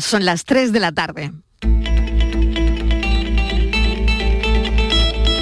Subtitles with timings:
[0.00, 1.32] Son las 3 de la tarde.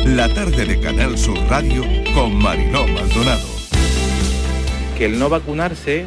[0.05, 1.83] La tarde de Canal Sur Radio
[2.15, 3.49] con Mariló Maldonado.
[4.97, 6.07] Que el no vacunarse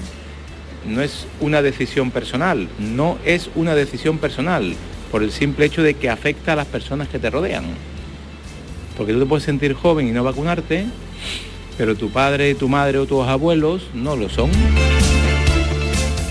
[0.87, 4.73] no es una decisión personal, no es una decisión personal
[5.11, 7.65] por el simple hecho de que afecta a las personas que te rodean.
[8.97, 10.85] Porque tú te puedes sentir joven y no vacunarte,
[11.77, 14.49] pero tu padre, tu madre o tus abuelos no lo son.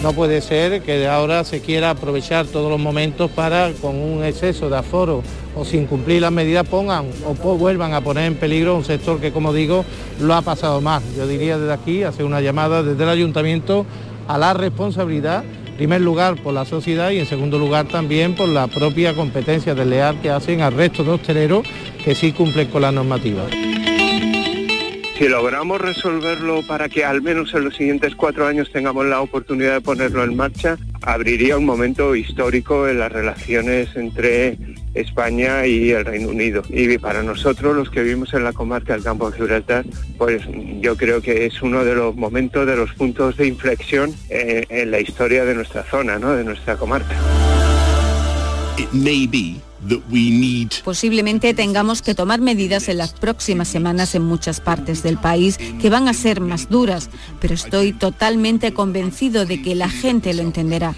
[0.02, 4.70] No puede ser que ahora se quiera aprovechar todos los momentos para, con un exceso
[4.70, 5.24] de aforo
[5.56, 9.32] o sin cumplir las medidas, pongan o vuelvan a poner en peligro un sector que,
[9.32, 9.84] como digo,
[10.20, 11.02] lo ha pasado mal.
[11.16, 13.86] Yo diría desde aquí, hacer una llamada desde el ayuntamiento
[14.28, 18.48] a la responsabilidad, en primer lugar por la sociedad y en segundo lugar también por
[18.48, 21.66] la propia competencia desleal que hacen al resto de hosteleros
[22.04, 23.42] que sí cumplen con la normativa.
[25.18, 29.74] Si logramos resolverlo para que al menos en los siguientes cuatro años tengamos la oportunidad
[29.74, 34.56] de ponerlo en marcha, abriría un momento histórico en las relaciones entre
[34.94, 36.62] España y el Reino Unido.
[36.68, 39.84] Y para nosotros, los que vivimos en la comarca del Campo de Gibraltar,
[40.18, 40.44] pues
[40.80, 44.90] yo creo que es uno de los momentos, de los puntos de inflexión en, en
[44.92, 46.34] la historia de nuestra zona, ¿no?
[46.34, 47.16] de nuestra comarca.
[50.84, 55.90] Posiblemente tengamos que tomar medidas en las próximas semanas en muchas partes del país que
[55.90, 60.94] van a ser más duras, pero estoy totalmente convencido de que la gente lo entenderá.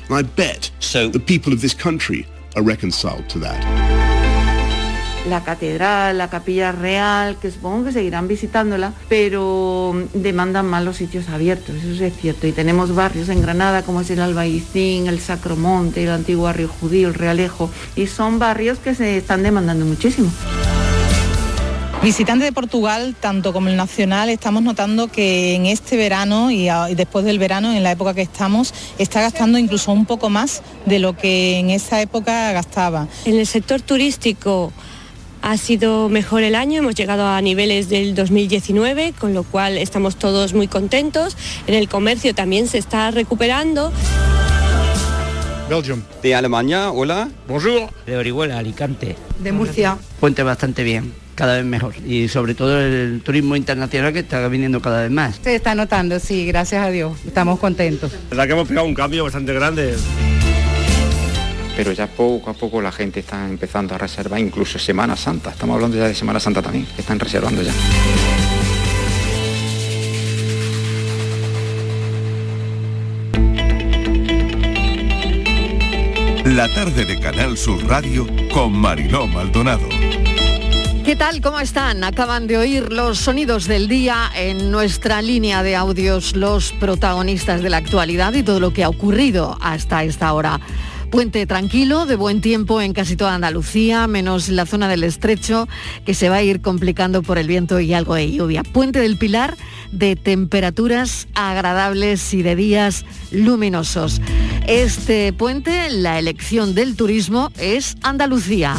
[5.29, 11.29] La catedral, la capilla real, que supongo que seguirán visitándola, pero demandan más los sitios
[11.29, 12.47] abiertos, eso es cierto.
[12.47, 17.09] Y tenemos barrios en Granada como es el Albaicín, el Sacromonte, el antiguo barrio judío,
[17.09, 20.31] el Realejo, y son barrios que se están demandando muchísimo.
[22.03, 27.27] Visitantes de Portugal, tanto como el nacional, estamos notando que en este verano y, después
[27.27, 31.15] del verano, en la época que estamos, está gastando incluso un poco más de lo
[31.15, 33.07] que en esa época gastaba.
[33.27, 34.73] En el sector turístico
[35.51, 40.15] ha sido mejor el año, hemos llegado a niveles del 2019, con lo cual estamos
[40.15, 41.37] todos muy contentos.
[41.67, 43.93] En el comercio también se está recuperando.
[45.69, 46.03] Belgium.
[46.23, 47.29] De Alemania, hola.
[47.49, 47.91] Bonjour.
[48.07, 49.17] De Orihuela, Alicante.
[49.41, 49.99] De Murcia.
[50.21, 54.81] Puente bastante bien cada vez mejor y sobre todo el turismo internacional que está viniendo
[54.81, 55.41] cada vez más.
[55.43, 58.13] Se está notando, sí, gracias a Dios, estamos contentos.
[58.13, 59.97] La verdad que hemos pegado un cambio bastante grande
[61.83, 65.49] pero ya poco a poco la gente está empezando a reservar, incluso Semana Santa.
[65.49, 67.73] Estamos hablando ya de Semana Santa también, que están reservando ya.
[76.45, 79.89] La tarde de Canal Sur Radio con Mariló Maldonado.
[81.03, 81.41] ¿Qué tal?
[81.41, 82.05] ¿Cómo están?
[82.05, 87.71] Acaban de oír los sonidos del día en nuestra línea de audios, los protagonistas de
[87.71, 90.61] la actualidad y todo lo que ha ocurrido hasta esta hora.
[91.11, 95.69] Puente tranquilo, de buen tiempo en casi toda Andalucía, menos la zona del estrecho,
[96.07, 98.63] que se va a ir complicando por el viento y algo de lluvia.
[98.63, 99.57] Puente del Pilar,
[99.91, 104.21] de temperaturas agradables y de días luminosos.
[104.69, 108.77] Este puente, la elección del turismo, es Andalucía.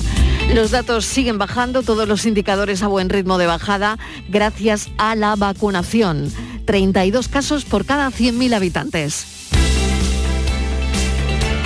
[0.53, 3.99] Los datos siguen bajando, todos los indicadores a buen ritmo de bajada,
[4.29, 6.31] gracias a la vacunación.
[6.65, 9.40] 32 casos por cada 100.000 habitantes.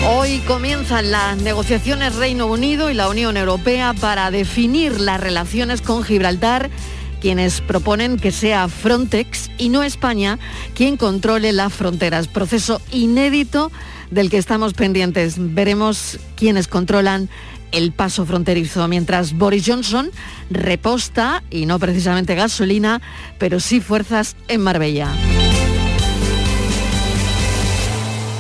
[0.08, 6.04] Hoy comienzan las negociaciones Reino Unido y la Unión Europea para definir las relaciones con
[6.04, 6.70] Gibraltar
[7.22, 10.38] quienes proponen que sea Frontex y no España
[10.76, 12.28] quien controle las fronteras.
[12.28, 13.72] Proceso inédito
[14.12, 15.36] del que estamos pendientes.
[15.38, 17.30] Veremos quiénes controlan
[17.72, 20.12] el paso fronterizo, mientras Boris Johnson
[20.50, 23.02] reposta, y no precisamente gasolina,
[23.38, 25.10] pero sí fuerzas en Marbella.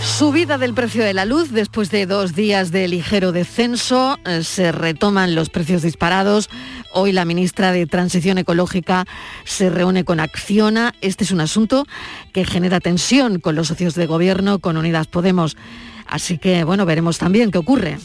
[0.06, 4.18] Subida del precio de la luz después de dos días de ligero descenso.
[4.24, 6.50] Eh, se retoman los precios disparados.
[6.94, 9.06] Hoy la ministra de Transición Ecológica
[9.44, 10.94] se reúne con Acciona.
[11.02, 11.86] Este es un asunto
[12.32, 15.58] que genera tensión con los socios de gobierno, con Unidas Podemos.
[16.08, 17.98] Así que, bueno, veremos también qué ocurre.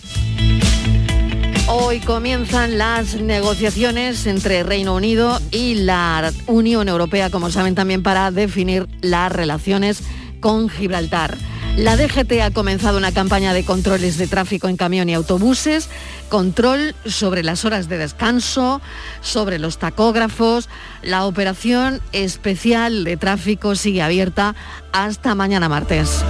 [1.68, 8.32] Hoy comienzan las negociaciones entre Reino Unido y la Unión Europea, como saben también, para
[8.32, 10.02] definir las relaciones
[10.40, 11.36] con Gibraltar.
[11.80, 15.88] La DGT ha comenzado una campaña de controles de tráfico en camión y autobuses,
[16.28, 18.82] control sobre las horas de descanso,
[19.22, 20.68] sobre los tacógrafos.
[21.00, 24.54] La operación especial de tráfico sigue abierta
[24.92, 26.22] hasta mañana martes.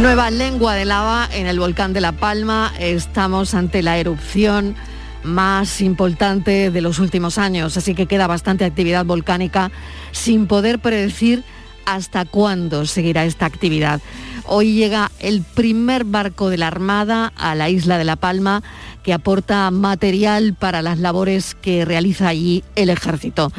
[0.00, 2.72] Nueva lengua de lava en el volcán de La Palma.
[2.78, 4.76] Estamos ante la erupción
[5.24, 9.72] más importante de los últimos años, así que queda bastante actividad volcánica
[10.12, 11.42] sin poder predecir
[11.86, 14.00] hasta cuándo seguirá esta actividad.
[14.46, 18.62] Hoy llega el primer barco de la Armada a la isla de La Palma
[19.02, 23.52] que aporta material para las labores que realiza allí el ejército.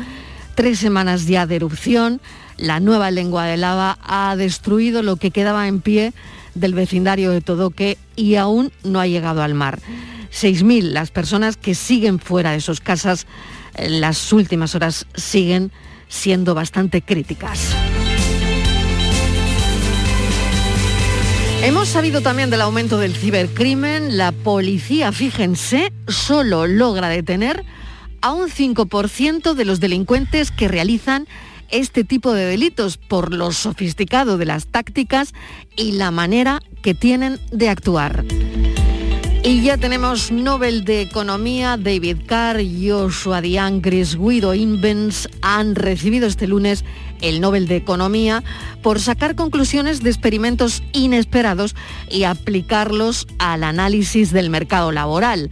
[0.55, 2.21] Tres semanas ya de erupción,
[2.57, 6.13] la nueva lengua de lava ha destruido lo que quedaba en pie
[6.55, 9.79] del vecindario de Todoque y aún no ha llegado al mar.
[10.31, 13.25] 6.000 las personas que siguen fuera de sus casas.
[13.75, 15.71] En las últimas horas siguen
[16.07, 17.75] siendo bastante críticas.
[21.65, 24.17] Hemos sabido también del aumento del cibercrimen.
[24.17, 27.65] La policía, fíjense, solo logra detener
[28.21, 31.27] a un 5% de los delincuentes que realizan
[31.69, 35.33] este tipo de delitos por lo sofisticado de las tácticas
[35.75, 38.23] y la manera que tienen de actuar.
[39.43, 46.27] Y ya tenemos Nobel de Economía, David Carr, Joshua Diane, Chris Guido Invens han recibido
[46.27, 46.85] este lunes
[47.21, 48.43] el Nobel de Economía
[48.81, 51.75] por sacar conclusiones de experimentos inesperados
[52.09, 55.49] y aplicarlos al análisis del mercado laboral.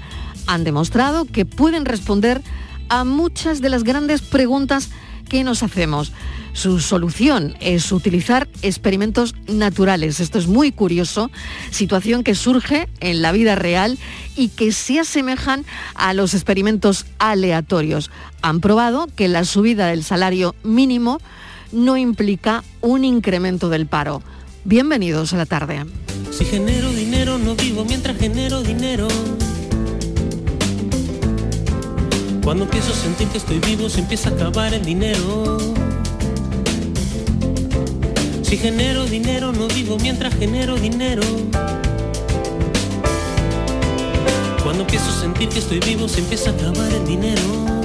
[0.47, 2.41] Han demostrado que pueden responder
[2.89, 4.89] a muchas de las grandes preguntas
[5.29, 6.11] que nos hacemos.
[6.53, 10.19] Su solución es utilizar experimentos naturales.
[10.19, 11.31] Esto es muy curioso,
[11.71, 13.97] situación que surge en la vida real
[14.35, 15.65] y que se asemejan
[15.95, 18.11] a los experimentos aleatorios.
[18.43, 21.19] Han probado que la subida del salario mínimo
[21.73, 24.21] no implica un incremento del paro.
[24.63, 25.85] Bienvenidos a la tarde.
[26.31, 29.07] Si genero dinero no vivo mientras genero dinero.
[32.43, 35.57] Cuando empiezo a sentir que estoy vivo se empieza a acabar el dinero.
[38.43, 41.23] Si genero dinero no vivo mientras genero dinero.
[44.63, 47.82] Cuando empiezo a sentir que estoy vivo se empieza a acabar el dinero.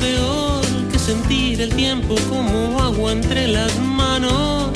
[0.00, 4.70] Peor que sentir el tiempo como agua entre las manos.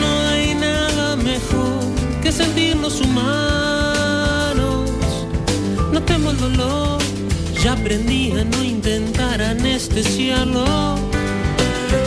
[0.00, 1.80] No hay nada mejor
[2.22, 4.90] que sentirnos humanos.
[5.92, 6.98] No temo el dolor,
[7.62, 10.96] ya aprendí a no intentar anestesiarlo.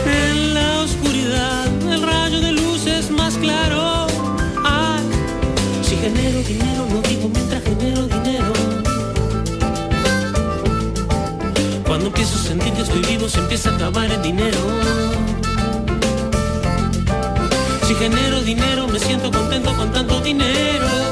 [0.06, 4.06] En la oscuridad el rayo de luz es más claro.
[4.64, 5.04] Ay,
[5.82, 8.15] si genero dinero no vivo mientras genero dinero.
[12.26, 12.80] A sentir que
[13.28, 14.58] se empieza a acabar el dinero.
[17.86, 21.05] Si genero dinero me siento contento con tanto dinero.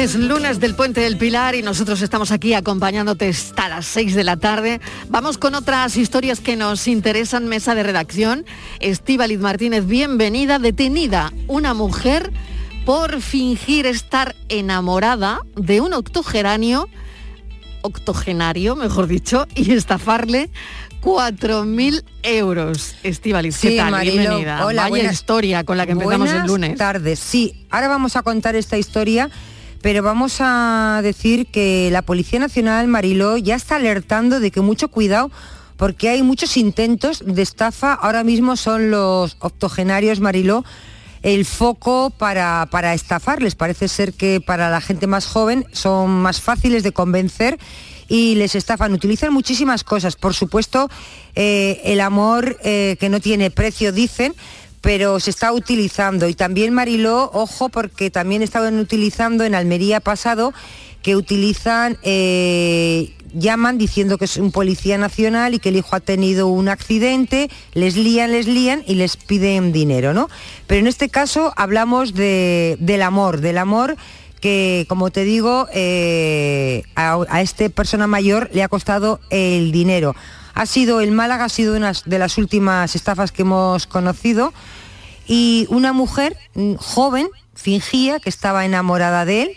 [0.00, 4.24] Es lunes del Puente del Pilar y nosotros estamos aquí acompañándote hasta las 6 de
[4.24, 4.80] la tarde.
[5.10, 7.46] Vamos con otras historias que nos interesan.
[7.48, 8.46] Mesa de redacción.
[8.80, 10.58] Estíbaliz Martínez, bienvenida.
[10.58, 12.32] Detenida una mujer
[12.86, 16.88] por fingir estar enamorada de un octogenario,
[17.82, 20.48] octogenario, mejor dicho, y estafarle
[21.02, 22.94] 4.000 euros.
[23.02, 23.90] Estíbaliz, ¿qué Sí, tal?
[23.90, 24.16] Marilo.
[24.16, 24.64] Bienvenida.
[24.64, 26.78] Hola, Vaya buenas- historia con la que empezamos el lunes.
[26.78, 27.66] tardes, sí.
[27.70, 29.30] Ahora vamos a contar esta historia,
[29.82, 34.88] pero vamos a decir que la Policía Nacional Mariló ya está alertando de que mucho
[34.88, 35.30] cuidado
[35.76, 37.94] porque hay muchos intentos de estafa.
[37.94, 40.64] Ahora mismo son los octogenarios Mariló
[41.22, 43.54] el foco para, para estafarles.
[43.54, 47.58] Parece ser que para la gente más joven son más fáciles de convencer
[48.08, 48.92] y les estafan.
[48.92, 50.16] Utilizan muchísimas cosas.
[50.16, 50.90] Por supuesto,
[51.34, 54.34] eh, el amor eh, que no tiene precio, dicen,
[54.80, 56.28] pero se está utilizando.
[56.28, 60.52] Y también Mariló, ojo, porque también estaban utilizando en Almería pasado
[61.02, 66.00] que utilizan, eh, llaman diciendo que es un policía nacional y que el hijo ha
[66.00, 70.28] tenido un accidente, les lían, les lían y les piden dinero, ¿no?
[70.66, 73.96] Pero en este caso hablamos de- del amor, del amor
[74.40, 80.14] que, como te digo, eh, a, a este persona mayor le ha costado el dinero.
[80.60, 84.52] Ha sido, el Málaga ha sido una de las últimas estafas que hemos conocido
[85.26, 89.50] y una mujer mm, joven fingía que estaba enamorada de él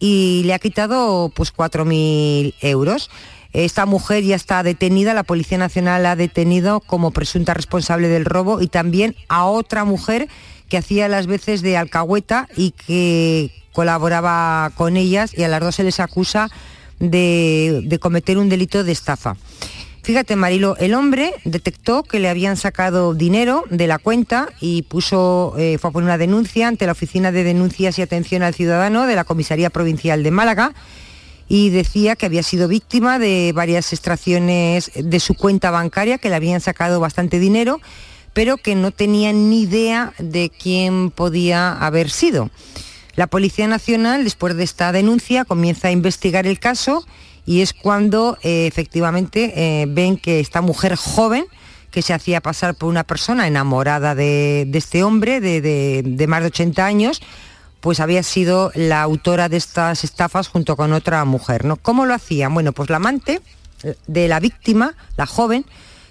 [0.00, 3.10] y le ha quitado pues 4.000 euros.
[3.52, 8.24] Esta mujer ya está detenida, la Policía Nacional la ha detenido como presunta responsable del
[8.24, 10.26] robo y también a otra mujer
[10.68, 15.76] que hacía las veces de alcahueta y que colaboraba con ellas y a las dos
[15.76, 16.50] se les acusa
[16.98, 19.36] de, de cometer un delito de estafa.
[20.02, 25.54] Fíjate, Marilo, el hombre detectó que le habían sacado dinero de la cuenta y puso,
[25.58, 29.06] eh, fue a poner una denuncia ante la Oficina de Denuncias y Atención al Ciudadano
[29.06, 30.72] de la Comisaría Provincial de Málaga
[31.48, 36.36] y decía que había sido víctima de varias extracciones de su cuenta bancaria, que le
[36.36, 37.80] habían sacado bastante dinero,
[38.32, 42.50] pero que no tenía ni idea de quién podía haber sido.
[43.16, 47.04] La Policía Nacional, después de esta denuncia, comienza a investigar el caso
[47.46, 51.44] y es cuando eh, efectivamente eh, ven que esta mujer joven,
[51.90, 56.84] que se hacía pasar por una persona enamorada de, este hombre de, más de 80
[56.84, 57.20] años,
[57.80, 61.64] pues había sido la autora de estas estafas junto con otra mujer.
[61.64, 61.76] ¿no?
[61.76, 62.54] ¿Cómo lo hacían?
[62.54, 63.40] Bueno, pues la amante
[63.82, 65.64] eh, de la víctima, la joven,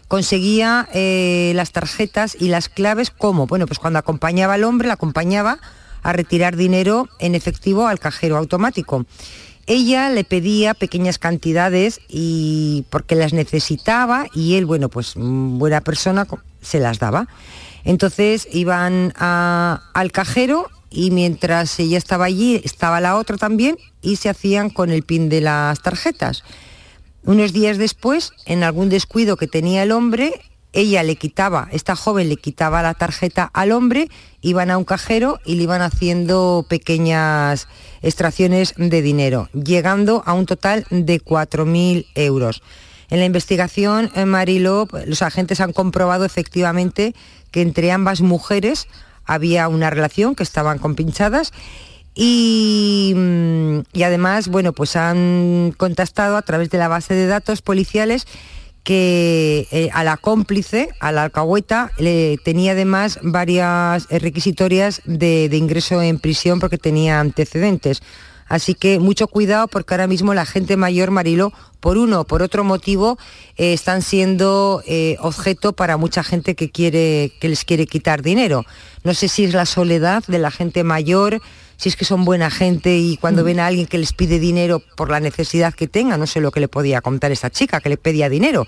[0.07, 3.45] conseguía las tarjetas y las claves ¿cómo?
[3.45, 5.59] Bueno, pues cuando acompañaba al hombre, la acompañaba
[6.01, 9.05] a retirar dinero en efectivo al cajero automático.
[9.69, 15.81] Ella le pedía pequeñas cantidades y porque las necesitaba y él, bueno, pues mm, buena
[15.81, 16.25] persona,
[16.59, 17.27] se las daba.
[17.83, 24.29] Entonces iban al cajero y mientras ella estaba allí, estaba la otra también y se
[24.29, 26.43] hacían con el pin de las tarjetas.
[27.23, 30.41] Unos días después, en algún descuido que tenía el hombre,
[30.73, 34.07] ella le quitaba, esta joven le quitaba la tarjeta al hombre,
[34.41, 37.67] iban a un cajero y le iban haciendo pequeñas
[38.01, 42.61] extracciones de dinero, llegando a un total de 4.000 euros.
[43.09, 47.15] En la investigación, eh, Marilo, los agentes han comprobado efectivamente
[47.49, 48.87] que entre ambas mujeres
[49.25, 51.51] había una relación, que estaban compinchadas
[52.13, 57.63] y, mm, y además, bueno, pues han contactado a través de la base de datos
[57.63, 58.27] policiales
[58.89, 65.47] que eh, a la cómplice, a la alcahueta, le tenía además varias eh, requisitorias de,
[65.53, 68.01] ingreso en prisión porque tenía antecedentes.
[68.47, 72.41] Así que mucho cuidado porque ahora mismo la gente mayor, Marilo, por uno o por
[72.41, 73.19] otro motivo,
[73.57, 74.81] eh, están siendo
[75.19, 78.65] objeto para mucha gente que, quiere, que les quiere quitar dinero.
[79.03, 81.43] No sé si es la soledad de la gente mayor,
[81.79, 84.81] si es que son buena gente y cuando ven a alguien que les pide dinero
[84.97, 87.87] por la necesidad que tenga, no sé lo que le podía contar esta chica, que
[87.89, 88.67] le pedía dinero.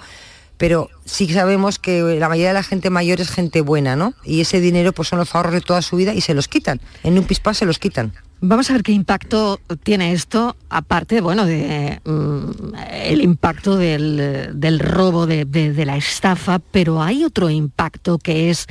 [0.58, 4.14] Pero sí sabemos que la mayoría de la gente mayor es gente buena, ¿no?
[4.24, 6.80] Y ese dinero pues son los ahorros de toda su vida y se los quitan.
[7.04, 8.14] En un pispás se los quitan.
[8.44, 14.80] Vamos a ver qué impacto tiene esto, aparte, bueno, de mm, el impacto del, del
[14.80, 18.66] robo, de, de- de la estafa, pero hay otro impacto que es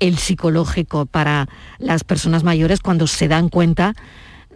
[0.00, 3.94] el psicológico para las personas mayores cuando se dan cuenta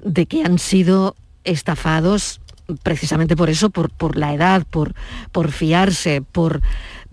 [0.03, 2.41] de que han sido estafados
[2.83, 4.95] precisamente por eso, por, la edad, por,
[5.51, 6.63] fiarse, por,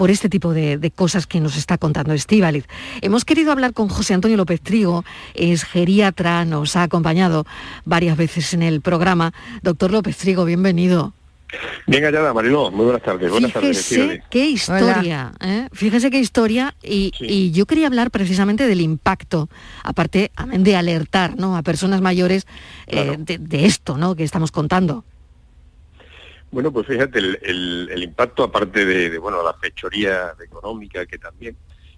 [0.07, 2.65] este tipo de, de cosas que nos está contando Estíbaliz.
[3.01, 5.03] Hemos querido hablar con José Antonio López Trigo,
[5.35, 7.45] es geriatra, nos ha acompañado
[7.85, 9.33] varias veces en el programa.
[9.61, 11.13] Doctor López Trigo, bienvenido.
[11.87, 12.71] Bien hallada, Mariló.
[12.71, 13.29] Muy buenas tardes.
[13.31, 13.77] Buenas tardes.
[13.77, 14.23] Fíjese Estíbaliz.
[14.29, 15.67] qué historia, ¿eh?
[15.73, 19.49] fíjese qué historia y, y yo quería hablar precisamente del impacto,
[19.83, 21.57] aparte de alertar ¿no?
[21.57, 22.45] a personas mayores
[22.87, 24.15] eh, de, de esto ¿no?
[24.15, 25.03] que estamos contando.
[26.51, 31.17] Bueno, pues fíjate, el, el- el impacto, aparte de, de, bueno, la fechoría económica, que
[31.17, 31.55] también,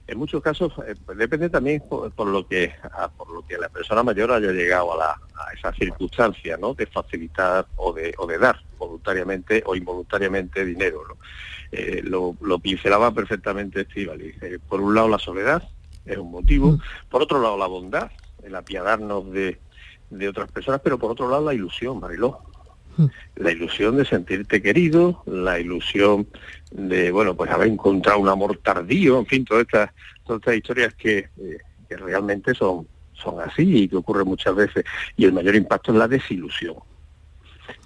[0.08, 3.70] en muchos casos, eh, depende también por, por lo que a- por lo que la
[3.70, 6.74] persona mayor haya llegado a, la, a esa circunstancia, ¿no?
[6.74, 11.18] De facilitar o de, o de dar voluntariamente o involuntariamente dinero, ¿no?
[11.72, 14.36] Eh, lo, lo pincelaba perfectamente Estíbaliz.
[14.44, 15.64] Eh, por un lado, la soledad
[16.06, 16.78] es un motivo,
[17.10, 18.12] por otro lado, la bondad,
[18.44, 19.60] el apiadarnos de,
[20.10, 22.42] de otras personas, pero por otro lado, la ilusión, Mariló
[23.36, 26.28] la ilusión de sentirte querido, la ilusión
[26.72, 29.92] de, bueno, pues haber encontrado un amor tardío, en fin, todas estas,
[30.26, 31.58] todas estas historias que, eh,
[31.88, 34.84] que realmente son, son así y que ocurren muchas veces.
[35.16, 36.76] Y el mayor impacto es la desilusión.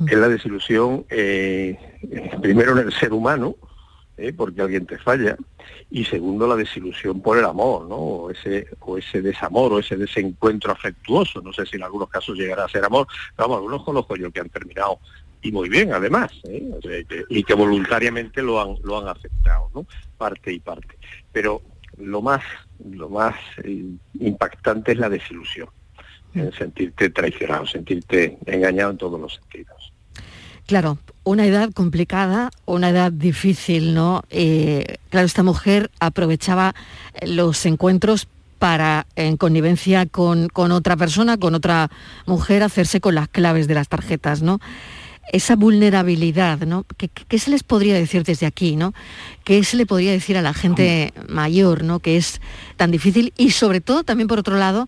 [0.08, 1.78] Es la desilusión, eh,
[2.10, 3.56] eh, primero en el ser humano,
[4.18, 5.38] eh, porque alguien te falla,
[5.90, 7.96] y segundo la desilusión por el amor, ¿no?
[7.96, 12.38] O ese, o ese desamor, o ese desencuentro afectuoso, no sé si en algunos casos
[12.38, 15.00] llegará a ser amor, pero vamos, algunos conozco yo que han terminado
[15.42, 17.06] y muy bien además, ¿eh?
[17.30, 19.86] Y que voluntariamente lo han, lo han aceptado, ¿no?
[20.18, 20.98] Parte y parte.
[21.32, 21.62] Pero
[21.98, 22.42] lo más,
[22.92, 23.86] lo más eh,
[24.20, 25.70] impactante es la desilusión,
[26.34, 29.77] en sentirte traicionado, sentirte engañado en todos los sentidos.
[30.68, 34.22] Claro, una edad complicada, una edad difícil, ¿no?
[34.30, 36.76] Eh, claro, esta mujer aprovechaba
[37.26, 38.28] los encuentros
[38.60, 41.90] para, en connivencia con, con otra persona, con otra
[42.26, 44.60] mujer, hacerse con las claves de las tarjetas, ¿no?
[45.32, 46.86] Esa vulnerabilidad, ¿no?
[46.98, 48.94] ¿Qué, qué- qué se les podría decir desde aquí, ¿no?
[49.44, 52.00] ¿Qué se le podría decir a la gente mayor, ¿no?
[52.00, 52.42] Que es
[52.78, 54.88] tan difícil y sobre todo también por otro lado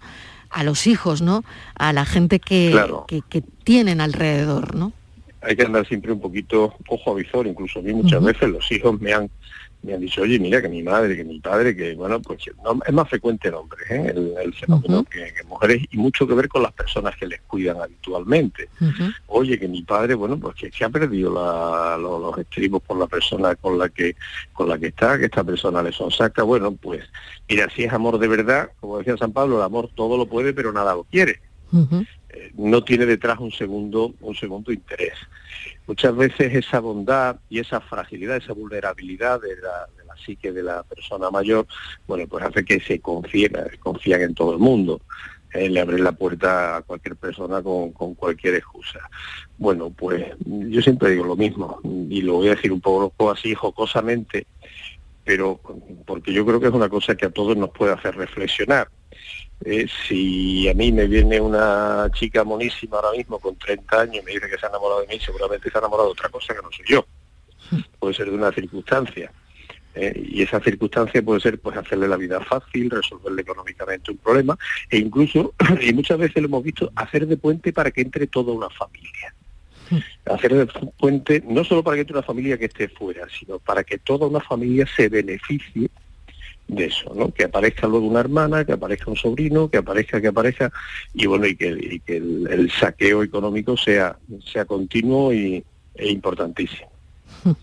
[0.50, 1.44] a los hijos, ¿no?
[1.76, 3.06] A la gente que, Claro.
[3.08, 4.94] que, que tienen alrededor, ¿no?
[5.42, 8.72] Hay que andar siempre un poquito ojo a visor, incluso a mí muchas veces los
[8.72, 9.30] hijos me han
[9.82, 12.80] me han dicho, oye, mira que mi madre, que mi padre, que bueno, pues no,
[12.86, 14.14] es más frecuente en hombres, ¿eh?
[14.14, 17.42] el, el, fenómeno que, que, mujeres y mucho que ver con las personas que les
[17.42, 18.68] cuidan habitualmente.
[18.82, 19.16] Uh -huh.
[19.28, 22.98] Oye, que mi padre, bueno, pues que, que ha perdido la, lo, los estribos por
[22.98, 24.16] la persona con la que
[24.52, 27.06] con la que está, que esta persona le sonsaca, bueno, pues
[27.48, 30.54] mira, si es amor de verdad, como decía San Pablo, el amor todo lo puede,
[30.54, 31.40] pero nada lo quiere.
[31.72, 32.08] Uh -huh.
[32.56, 35.14] No tiene detrás un segundo, un segundo interés
[35.90, 40.62] muchas veces esa bondad y esa fragilidad, esa vulnerabilidad de la, de la psique de
[40.62, 41.66] la persona mayor,
[42.06, 45.02] bueno, pues hace que se confíen, confían en todo el mundo.
[45.52, 49.00] Eh, le abren la puerta a cualquier persona con, con, cualquier excusa.
[49.58, 53.56] Bueno, pues yo siempre digo lo mismo, y lo voy a decir un poco así
[53.56, 54.46] jocosamente,
[55.26, 55.60] pero
[56.06, 58.90] porque yo creo que es una cosa que a todos nos puede hacer reflexionar.
[59.66, 64.26] Eh, si a mí me viene una chica monísima ahora mismo con 30 años y
[64.26, 66.54] me dice que se ha enamorado de mí, seguramente se ha enamorado de otra cosa
[66.54, 67.06] que no soy yo.
[68.00, 69.32] Puede ser de una circunstancia.
[69.96, 74.58] Eh, y esa circunstancia puede ser pues hacerle la vida fácil, resolverle económicamente un problema
[74.90, 78.54] e incluso, y muchas veces lo hemos visto, hacer de puente para que entre toda
[78.54, 79.34] una familia.
[80.26, 83.84] Hacer de puente no solo para que entre una familia que esté fuera, sino para
[83.84, 85.90] que toda una familia se beneficie
[86.70, 87.34] de eso, ¿no?
[87.34, 90.72] Que aparezca luego una hermana, que aparezca un sobrino, que aparezca, que aparezca,
[91.14, 94.18] y bueno, y que, y que el, el, saqueo económico sea,
[94.52, 95.64] sea continuo y,
[95.96, 96.90] e importantísimo.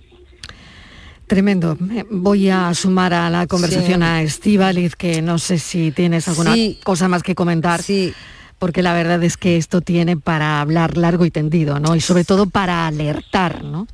[1.26, 1.76] Tremendo.
[2.10, 4.06] Voy a sumar a la conversación sí.
[4.06, 6.78] a Estíbaliz, que no sé si tienes alguna sí.
[6.84, 7.82] cosa más que comentar.
[7.82, 8.12] Sí.
[8.58, 11.94] Porque la verdad es que esto tiene para hablar largo y tendido, ¿no?
[11.94, 13.86] Y sobre todo para alertar, ¿no?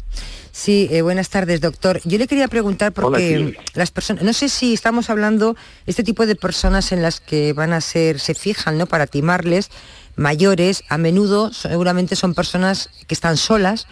[0.53, 2.03] Sí, eh, buenas tardes, doctor.
[2.05, 5.57] Yo le quería preguntar porque Hola, las personas, no sé si estamos hablando
[5.87, 8.87] este tipo de personas en las que van a ser, se fijan, ¿no?
[8.87, 9.71] Para timarles,
[10.15, 13.87] mayores, a menudo seguramente son personas que están solas,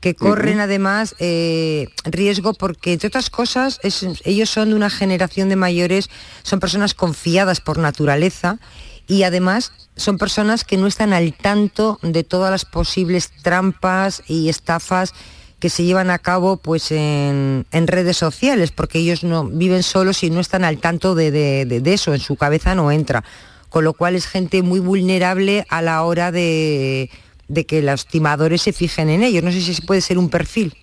[0.00, 0.64] que corren uh -huh.
[0.64, 6.08] además eh, riesgo porque, entre otras cosas, es, ellos son de una generación de mayores,
[6.42, 8.58] son personas confiadas por naturaleza
[9.06, 14.48] y además son personas que no están al tanto de todas las posibles trampas y
[14.48, 15.12] estafas
[15.60, 20.22] que se llevan a cabo pues en, en, redes sociales, porque ellos no viven solos
[20.22, 23.24] y no están al tanto de, de, de, de, eso, en su cabeza no entra.
[23.68, 27.10] Con lo cual es gente muy vulnerable a la hora de,
[27.66, 29.42] que los timadores se fijen en ellos.
[29.42, 30.74] No sé si puede ser un perfil.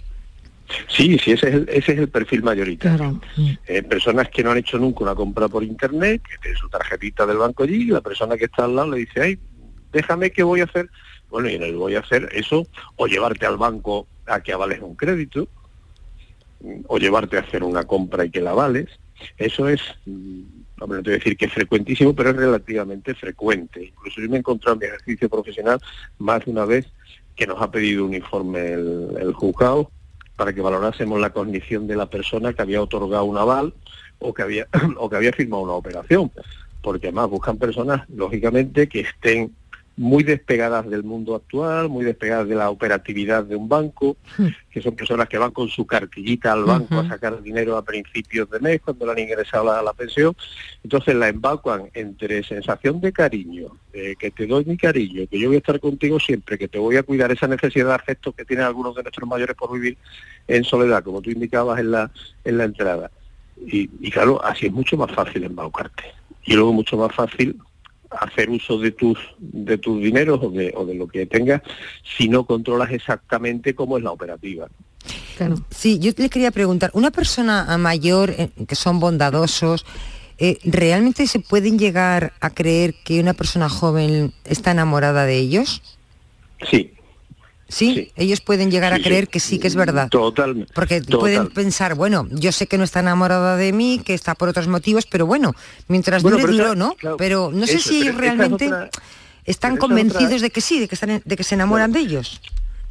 [0.90, 2.98] Sí, sí, ese es el, ese es el perfil mayoritario.
[2.98, 3.22] Claro.
[3.68, 7.26] Eh, personas que no han hecho nunca una compra por internet, que tiene su tarjetita
[7.26, 9.40] del banco allí, y la persona que está al lado le dice, ay,
[9.94, 10.90] déjame que voy a hacer,
[11.30, 14.96] bueno, y el voy a hacer eso, o llevarte al banco a que avales un
[14.96, 15.48] crédito,
[16.88, 18.90] o llevarte a hacer una compra y que la avales.
[19.38, 23.86] Eso es, no me voy a decir que es frecuentísimo, pero es relativamente frecuente.
[23.86, 25.80] Incluso yo me he encontrado en mi ejercicio profesional
[26.18, 26.88] más de una vez
[27.36, 29.92] que nos ha pedido un informe el, el juzgado
[30.36, 33.74] para que valorásemos la cognición de la persona que había otorgado un aval
[34.20, 36.32] o que había o que había firmado una operación,
[36.82, 39.54] porque además buscan personas lógicamente que estén
[39.98, 44.18] muy despegadas del mundo actual, muy despegadas de la operatividad de un banco,
[44.70, 47.06] que son personas que van con su cartillita al banco uh -huh.
[47.06, 50.36] a sacar dinero a principios de mes cuando le han ingresado la, la pensión,
[50.84, 55.48] entonces la embacuan entre sensación de cariño, de que te doy mi cariño, que yo
[55.48, 58.44] voy a estar contigo siempre, que te voy a cuidar esa necesidad de afecto que
[58.44, 59.98] tienen algunos de nuestros mayores por vivir
[60.48, 62.12] en soledad, como tú indicabas en la,
[62.44, 63.12] en la entrada.
[63.66, 66.04] Y, y claro, así es mucho más fácil embaucarte.
[66.44, 67.58] Y luego mucho más fácil
[68.12, 71.62] hacer uso de tus de tus dineros o de, o de lo que tengas
[72.18, 74.68] si no controlas exactamente cómo es la operativa.
[75.38, 75.56] Claro.
[75.70, 79.86] Sí, yo le quería preguntar, una persona mayor eh, que son bondadosos,
[80.38, 85.82] eh, ¿realmente se pueden llegar a creer que una persona joven está enamorada de ellos?
[86.70, 86.95] Sí,
[87.68, 87.94] ¿Sí?
[87.96, 88.12] ¿Sí?
[88.16, 89.32] ellos pueden llegar sí, a creer sí.
[89.32, 90.10] que sí que es verdad.
[90.10, 90.72] Totalmente.
[90.74, 91.20] Porque Total.
[91.20, 94.68] pueden pensar, bueno, yo sé que no está enamorada de mí, que está por otros
[94.68, 95.54] motivos, pero bueno,
[95.88, 96.94] mientras bueno, dure, duró, ¿no?
[96.94, 98.90] Claro, pero no sé eso, si ellos realmente otra,
[99.46, 100.40] están convencidos otra...
[100.40, 102.42] de que sí, de que, están, de que se enamoran bueno, de ellos.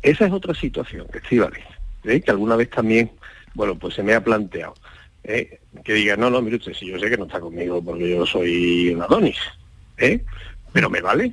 [0.02, 1.64] Esa es otra situación, sí, vale,
[2.04, 2.20] ¿eh?
[2.20, 3.10] que alguna vez también,
[3.54, 4.74] bueno, pues se me ha planteado.
[5.24, 5.60] ¿eh?
[5.84, 8.26] Que diga, no, no, mire usted, si yo sé que no está conmigo porque yo
[8.26, 9.38] soy un Adonis,
[9.98, 10.20] ¿eh?
[10.72, 11.32] pero me vale,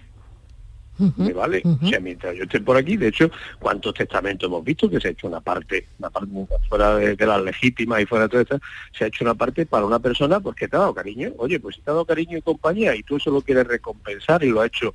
[1.17, 1.61] me vale.
[1.63, 1.85] Uh -huh.
[1.85, 5.09] O sea, mientras yo esté por aquí, de hecho, ¿cuántos testamentos hemos visto que se
[5.09, 6.29] ha hecho una parte, una parte
[6.69, 8.59] fuera de, de las legítimas y fuera de todo esto,
[8.97, 11.31] se ha hecho una parte para una persona porque te ha dado cariño?
[11.37, 14.43] Oye, pues si te ha dado cariño y compañía y tú eso lo quieres recompensar
[14.43, 14.93] y lo ha hecho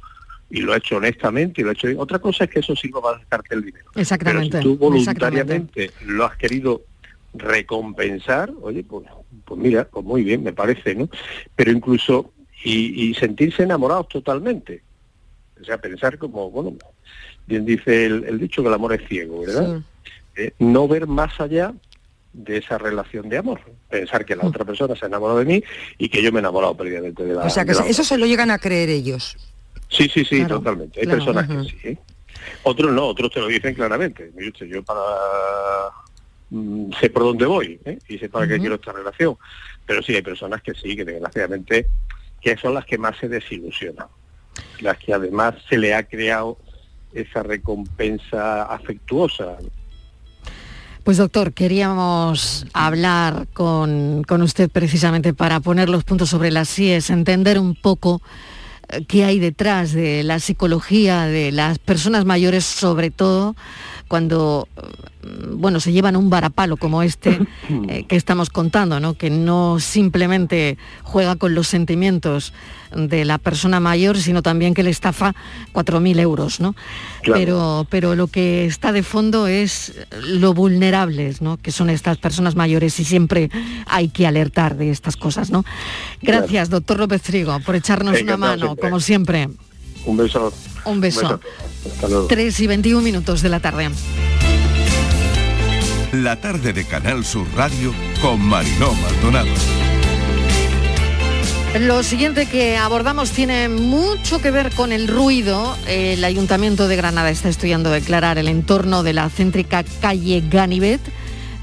[0.49, 2.88] y lo ha hecho honestamente y lo ha hecho otra cosa es que eso sí
[2.90, 6.83] no va a sacarte el dinero exactamente pero si tú voluntariamente lo has querido
[7.35, 9.07] recompensar oye pues
[9.45, 11.09] pues mira pues muy bien me parece no
[11.57, 12.33] pero incluso
[12.64, 14.83] y, y sentirse enamorados totalmente
[15.61, 16.77] o sea, pensar como, bueno,
[17.47, 19.81] bien dice el, el dicho que el amor es ciego, ¿verdad?
[20.37, 21.73] Eh, no ver más allá
[22.33, 24.49] de esa relación de amor, pensar que la Mm.
[24.49, 25.64] otra persona se ha enamorado de mí
[25.97, 28.27] y que yo me he enamorado perdidamente de la O sea, que eso se lo
[28.27, 29.37] llegan a creer ellos.
[29.88, 31.01] Sí, sí, sí, Claro, totalmente.
[31.01, 31.25] Hay claro.
[31.25, 31.88] personas que sí.
[31.88, 31.99] ¿eh?
[32.64, 34.31] Otros no, otros te lo dicen claramente.
[34.69, 35.01] Yo para
[36.51, 37.99] mm, sé por dónde voy ¿eh?
[38.09, 39.37] y sé para qué quiero esta relación.
[39.87, 41.88] Pero sí hay personas que sí, que desgraciadamente,
[42.40, 44.09] que son las que más se desilusionan.
[44.81, 46.59] Las que además se le ha creado
[47.12, 49.57] esa recompensa afectuosa.
[51.03, 57.11] Pues doctor, queríamos hablar con, con usted precisamente para poner los puntos sobre las IES,
[57.11, 58.21] entender un poco
[59.09, 63.57] qué hay detrás de la psicología de las personas mayores, sobre todo
[64.09, 64.81] cuando eh,
[65.51, 67.40] bueno, se llevan un varapalo como este
[67.88, 69.14] eh, que estamos contando, ¿no?
[69.14, 72.53] que no simplemente juega con los sentimientos
[72.94, 75.35] de la persona mayor, sino también que le estafa
[75.72, 76.61] 4.000 euros.
[76.61, 76.75] ¿no?
[77.22, 77.40] Claro.
[77.40, 81.57] Pero, pero lo que está de fondo es lo vulnerables ¿no?
[81.57, 83.51] que son estas personas mayores y siempre
[83.87, 85.51] hay que alertar de estas cosas.
[85.51, 85.64] ¿no?
[86.22, 88.88] Gracias, doctor López Trigo, por echarnos una mano, siempre.
[88.88, 89.48] como siempre.
[90.04, 90.52] Un beso.
[90.84, 91.40] Un beso.
[91.84, 92.26] Hasta luego.
[92.26, 93.90] 3 y 21 minutos de la tarde.
[96.12, 99.50] La tarde de Canal Sur Radio con Mariló Maldonado.
[101.80, 105.76] Lo siguiente que abordamos tiene mucho que ver con el ruido.
[105.86, 111.02] El Ayuntamiento de Granada está estudiando declarar el entorno de la céntrica calle Ganivet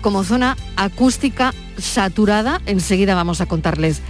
[0.01, 2.61] como zona acústica saturada.
[2.67, 4.01] Enseguida vamos a contarles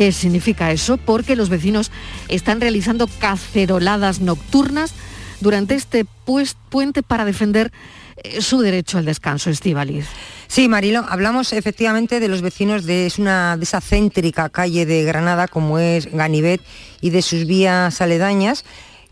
[0.00, 1.90] qué significa eso, porque los vecinos
[2.28, 4.94] están realizando caceroladas nocturnas
[5.42, 7.70] durante este pues- puente para defender
[8.16, 10.06] eh, su derecho al descanso, Estivaliz.
[10.46, 15.48] Sí, Marilo, hablamos efectivamente de los vecinos de, una, de esa céntrica calle de Granada
[15.48, 16.62] como es Ganivet
[17.02, 18.64] y de sus vías aledañas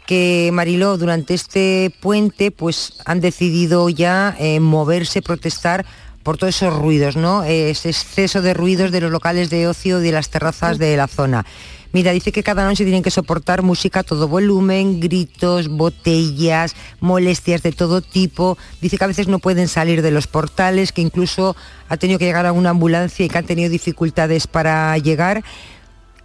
[0.07, 5.85] que Mariló durante este puente pues han decidido ya eh, moverse, protestar
[6.29, 7.43] por todos esos ruidos, ¿no?
[7.43, 11.07] Ese exceso de ruidos de los locales de ocio y de las terrazas de la
[11.07, 11.47] zona.
[11.95, 17.63] Mira, dice que cada noche tienen que soportar música a todo volumen, gritos, botellas, molestias
[17.63, 18.59] de todo tipo.
[18.83, 21.57] Dice que a veces no pueden salir de los portales, que incluso
[21.89, 25.43] ha tenido que llegar a una ambulancia y que han tenido dificultades para llegar.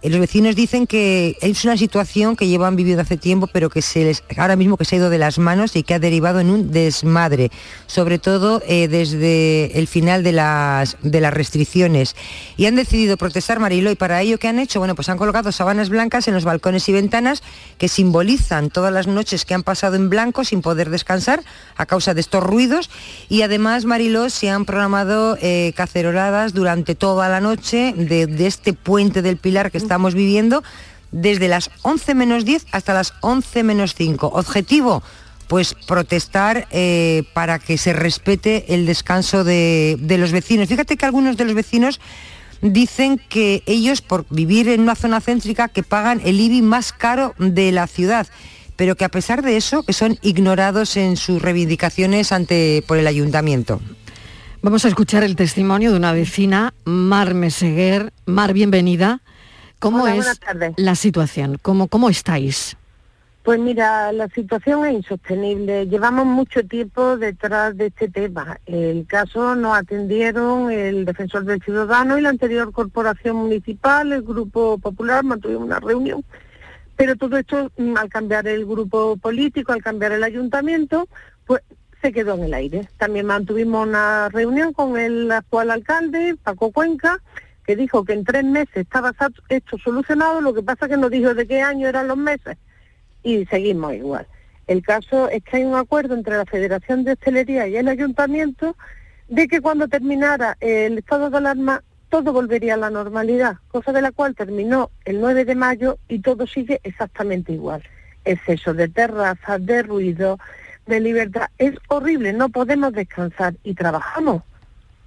[0.04, 3.80] Eh, Los vecinos dicen que es una situación que llevan viviendo hace tiempo, pero que
[3.80, 6.40] se les, ahora mismo que se ha ido de las manos y que ha derivado
[6.40, 7.50] en un desmadre,
[7.86, 12.16] sobre todo eh, desde el final de las, de las restricciones.
[12.58, 14.78] Y han decidido protestar, Mariló, y para ello, ¿qué han hecho?
[14.78, 17.42] Bueno, pues han colocado sábanas blancas en los balcones y ventanas
[17.78, 21.42] que simbolizan todas las noches que han pasado en blanco sin poder descansar
[21.76, 22.90] a causa de estos ruidos.
[23.30, 29.22] Y además, Mariló, se han programado eh, caceroladas durante toda la noche de, este puente
[29.22, 30.64] del Pilar que estamos viviendo
[31.12, 34.26] desde las 11 menos 10 hasta las 11 menos 5.
[34.26, 35.04] Objetivo,
[35.46, 40.66] pues protestar eh, para que se respete el descanso de, de los vecinos.
[40.66, 42.00] Fíjate que algunos de los vecinos
[42.60, 47.36] dicen que ellos por vivir en una zona céntrica que pagan el IBI más caro
[47.38, 48.26] de la ciudad
[48.74, 53.06] pero que a pesar de eso que son ignorados en sus reivindicaciones ante por el
[53.06, 53.80] ayuntamiento.
[54.64, 58.14] Vamos a escuchar el testimonio de una vecina, Mar Meseguer.
[58.24, 59.20] Mar, bienvenida.
[59.84, 60.40] ¿Cómo Hola, es
[60.78, 61.58] la situación?
[61.60, 62.74] ¿Cómo, ¿Cómo estáis?
[63.42, 65.86] Pues mira, la situación es insostenible.
[65.88, 68.58] Llevamos mucho tiempo detrás de este tema.
[68.64, 74.78] El caso nos atendieron el defensor del ciudadano y la anterior corporación municipal, el Grupo
[74.78, 76.24] Popular, mantuvimos una reunión.
[76.96, 81.08] Pero todo esto, mm, al cambiar el grupo político, al cambiar el ayuntamiento,
[81.44, 81.60] pues
[82.00, 82.88] se quedó en el aire.
[82.96, 87.20] También mantuvimos una reunión con el actual alcalde, Paco Cuenca,
[87.66, 89.14] que dijo que en tres meses estaba
[89.48, 92.56] esto solucionado, lo que pasa que no dijo de qué año eran los meses
[93.22, 94.26] y seguimos igual.
[94.66, 98.76] El caso es que hay un acuerdo entre la Federación de Hostelería y el Ayuntamiento
[99.28, 104.00] de que cuando terminara el estado de alarma todo volvería a la normalidad, cosa de
[104.00, 107.82] la cual terminó el 9 de mayo y todo sigue exactamente igual.
[108.24, 110.38] Exceso de terrazas, de ruido,
[110.86, 111.48] de libertad.
[111.58, 114.42] Es horrible, no podemos descansar y trabajamos.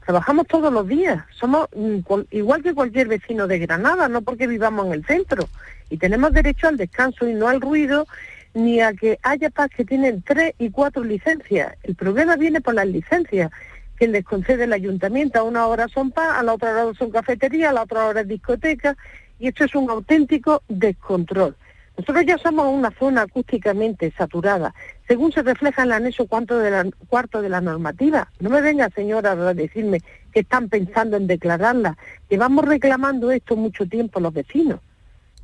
[0.08, 1.22] Trabajamos todos los días.
[1.38, 1.98] Somos mm,
[2.32, 5.50] igual que cualquier vecino de Granada, no porque vivamos en el centro.
[5.90, 8.08] Y tenemos derecho al descanso y no al ruido
[8.54, 11.76] ni a que haya paz que tienen tres y cuatro licencias.
[11.84, 13.52] El problema viene por las licencias
[14.00, 15.40] que les concede el ayuntamiento.
[15.40, 18.22] A una hora son paz, a la otra hora son cafetería, a la otra hora
[18.22, 18.96] es discoteca.
[19.40, 21.58] Y esto es un auténtico descontrol.
[21.98, 24.74] Nosotros ya somos una zona acústicamente saturada,
[25.08, 28.30] según se refleja en el anexo cuarto de la, cuarto de la normativa.
[28.40, 31.98] No me venga, señora, a decirme que están pensando en declararla.
[32.30, 34.80] Llevamos reclamando esto mucho tiempo los vecinos.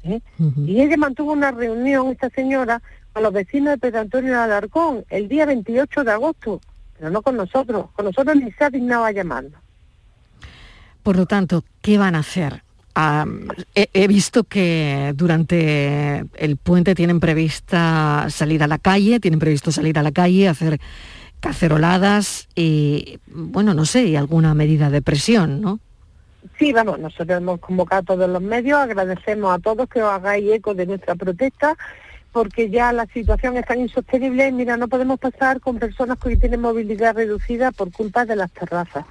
[0.03, 0.21] ¿eh?
[0.67, 2.83] Y ella mantuvo una reunión, esta señora,
[3.15, 6.61] a los vecinos de Pedro Antonio de Alarcón el día 28 de agosto,
[6.97, 7.87] pero no con nosotros.
[7.93, 9.59] Con nosotros ni se ha dignado a llamarnos.
[11.01, 12.63] Por lo tanto, ¿qué van a hacer?
[12.95, 13.25] Ah,
[13.73, 19.97] he, visto que durante el puente tienen prevista salir a la calle, tienen previsto salir
[19.97, 20.79] a la calle, hacer
[21.39, 25.79] caceroladas y, bueno, no sé, y alguna medida de presión, ¿no?
[26.59, 30.51] Sí, vamos, nosotros hemos convocado a todos los medios, agradecemos a todos que os hagáis
[30.51, 31.75] eco de nuestra protesta,
[32.31, 36.61] porque ya la situación es tan insostenible, mira, no podemos pasar con personas que tienen
[36.61, 39.05] movilidad reducida por culpa de las terrazas.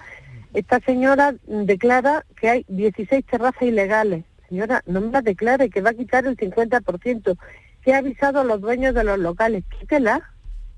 [0.55, 4.25] Esta señora declara que hay 16 terrazas ilegales.
[4.49, 7.39] Señora, no me las declare, que va a quitar el 50%,
[7.83, 9.65] que ha avisado a los dueños de los locales.
[9.79, 10.21] Quítela,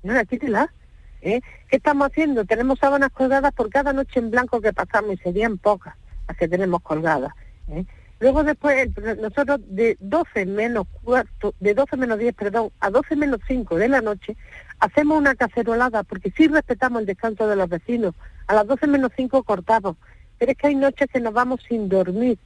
[0.01, 0.73] señora, quítela.
[1.21, 1.41] ¿eh?
[1.69, 2.45] ¿Qué estamos haciendo?
[2.45, 5.95] Tenemos sábanas colgadas por cada noche en blanco que pasamos y serían pocas
[6.27, 7.33] las que tenemos colgadas.
[7.67, 7.83] ¿eh?
[8.19, 13.41] Luego después, nosotros de 12 menos cuarto, de 12 menos 10, perdón, a 12 menos
[13.45, 14.37] 5 de la noche,
[14.79, 18.13] hacemos una cacerolada, porque sí respetamos el descanso de los vecinos.
[18.47, 19.97] A las 12 menos 5 cortamos.
[20.37, 22.37] Pero es que hay noches que nos vamos sin dormir.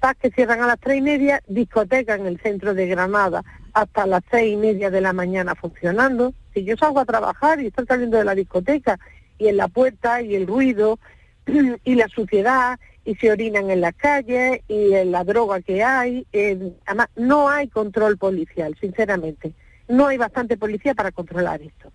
[0.00, 4.06] Paz que cierran a las tres y media, discoteca en el centro de Granada hasta
[4.06, 6.34] las seis y media de la mañana funcionando.
[6.52, 8.98] Si yo salgo a trabajar y estoy saliendo de la discoteca
[9.38, 10.98] y en la puerta y el ruido
[11.84, 16.26] y la suciedad y se orinan en las calles y en la droga que hay,
[16.32, 19.52] eh, además no hay control policial, sinceramente.
[19.88, 21.90] No hay bastante policía para controlar esto.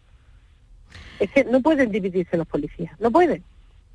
[1.20, 3.44] Es que no pueden dividirse los policías, no pueden.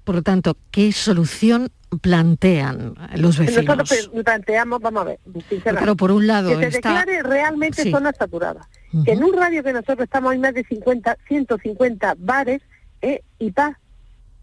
[0.04, 3.76] Por lo tanto, ¿qué solución plantean los vecinos?
[3.78, 7.82] Nosotros planteamos, vamos a ver, sinceramente, Claro, por un lado que se está- declare realmente
[7.82, 7.90] Sí.
[7.92, 8.68] zona saturada.
[9.04, 12.62] Que en un radio que nosotros estamos hay más de 50, 150 bares
[13.00, 13.76] eh, y paz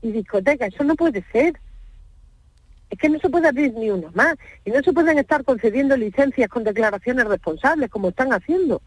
[0.01, 0.73] y discotecas.
[0.73, 1.59] Eso no puede ser.
[2.89, 4.35] Es que no se puede abrir ni uno más.
[4.65, 8.81] Y no se pueden estar concediendo licencias con declaraciones responsables como están haciendo.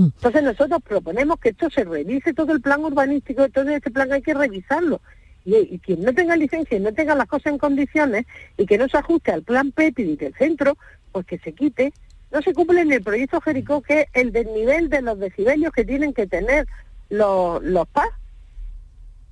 [0.00, 4.22] Entonces nosotros proponemos que esto se revise todo el plan urbanístico, todo este plan hay
[4.22, 5.00] que revisarlo.
[5.44, 8.88] Y, quien no tenga licencia y no tenga las cosas en condiciones y que no
[8.88, 10.76] se ajuste al plan PEPI del centro,
[11.12, 11.92] pues que se quite.
[12.30, 15.84] No se cumple en el proyecto Jericó, que es el desnivel de los decibelios que
[15.84, 16.66] tienen que tener
[17.08, 18.10] los, los PAS.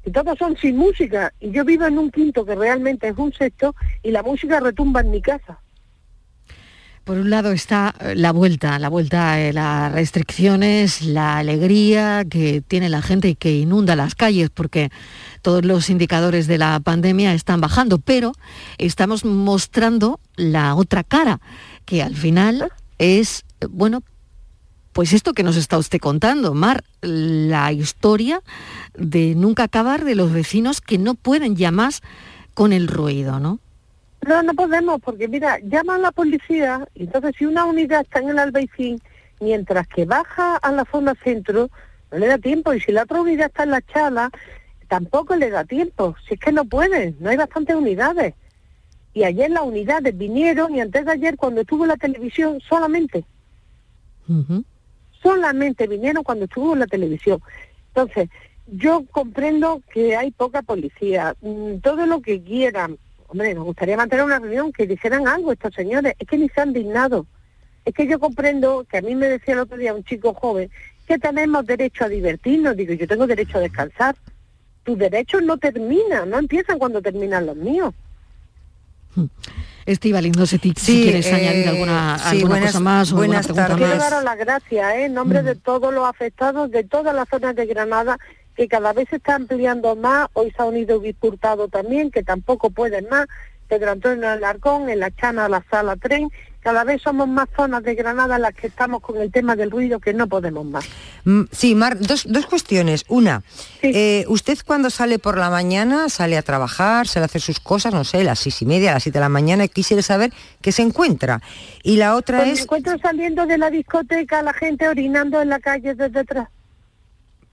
[0.04, 1.32] Y todos son sin música.
[1.40, 5.00] Y yo vivo en un quinto que realmente es un sexto y la música retumba
[5.00, 5.60] en mi casa.
[7.08, 12.60] Por un lado está eh, la vuelta, la vuelta a las restricciones, la alegría que
[12.60, 14.90] tiene la gente y que inunda las calles, porque
[15.40, 18.34] todos los indicadores de la pandemia están bajando, pero
[18.76, 21.40] estamos mostrando la otra cara,
[21.86, 24.02] que al final es, eh, bueno,
[24.92, 28.42] pues esto que nos está usted contando, Mar, la historia
[28.92, 32.02] de nunca acabar de los vecinos que no pueden ya más
[32.52, 33.60] con el ruido, ¿no?
[34.26, 38.18] No, no podemos, porque mira, llaman a la policía y entonces si una unidad está
[38.18, 39.00] en el Albaicín,
[39.40, 41.70] mientras que baja a la zona centro,
[42.10, 42.74] no le da tiempo.
[42.74, 44.30] Y si la otra unidad está en la chala,
[44.88, 46.16] tampoco le da tiempo.
[46.26, 48.34] Si es que no pueden, no hay bastantes unidades.
[49.14, 53.24] Y ayer las unidades vinieron y antes de ayer cuando estuvo la televisión solamente,
[55.22, 57.40] solamente vinieron cuando estuvo la televisión.
[57.88, 58.28] Entonces,
[58.66, 62.98] yo comprendo que hay poca policía, mm, todo lo que quieran.
[63.28, 66.60] Hombre, nos gustaría mantener una reunión que dijeran algo estos señores, es que ni se
[66.60, 67.26] han dignado.
[67.84, 70.70] Es que yo comprendo que a mí me decía el otro día un chico joven
[71.06, 72.76] que tenemos derecho a divertirnos.
[72.76, 74.16] Digo, yo tengo derecho a descansar.
[74.82, 77.94] Tus derechos no terminan, no empiezan cuando terminan los míos.
[79.86, 83.40] Estivaliz, no sé si, quieres eh, añadir alguna, sí, alguna buenas- cosa más o alguna
[83.40, 83.76] pregunta tardes.
[83.78, 84.10] Quiero más.
[84.10, 85.04] daros las gracias ¿eh?
[85.06, 88.18] en nombre de todos los afectados de todas las zonas de Granada,
[88.58, 90.26] que cada vez se está ampliando más.
[90.32, 93.28] Hoy se ha unido Guipurtado también, que tampoco pueden más.
[93.68, 96.28] Pedro Antonio Alarcón, en la Chana, la Sala Tren.
[96.58, 99.70] Cada vez somos más zonas de Granada en las que estamos con el tema del
[99.70, 100.84] ruido que no podemos más.
[101.24, 103.04] Mm, Sí, Mar, dos, dos cuestiones.
[103.06, 103.44] Una,
[103.80, 107.94] eh, usted cuando sale por la mañana, sale a trabajar, sale a hacer sus cosas,
[107.94, 110.32] no sé, las seis y media, a las siete de la mañana, y quisiera saber
[110.60, 111.40] qué se encuentra.
[111.84, 115.50] Y la otra Pues me es encuentro saliendo de la discoteca, la gente orinando en
[115.50, 116.48] la calle desde atrás.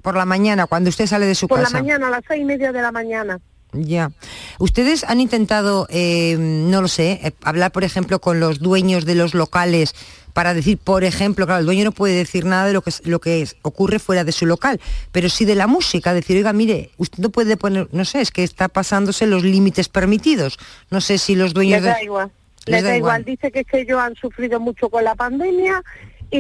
[0.06, 1.74] Por la mañana, cuando usted sale de su Por casa.
[1.74, 3.40] la mañana, a las seis y media de la mañana.
[3.74, 4.12] Ya.
[4.60, 9.16] Ustedes han intentado, eh, no lo sé, eh, hablar, por ejemplo, con los dueños de
[9.16, 9.94] los locales
[10.32, 13.06] para decir, por ejemplo, claro, el dueño no puede decir nada de lo que, es-
[13.06, 14.80] lo que es- ocurre fuera de su local,
[15.12, 18.32] pero sí de la música, decir, oiga, mire, usted no puede poner, no sé, es
[18.32, 20.58] que está pasándose los límites permitidos.
[20.90, 22.04] No sé si los dueños Les da de...
[22.06, 22.32] igual.
[22.66, 23.22] Les Les da da igual.
[23.22, 23.26] igual.
[23.26, 25.84] Dice que es que ellos han sufrido mucho con la pandemia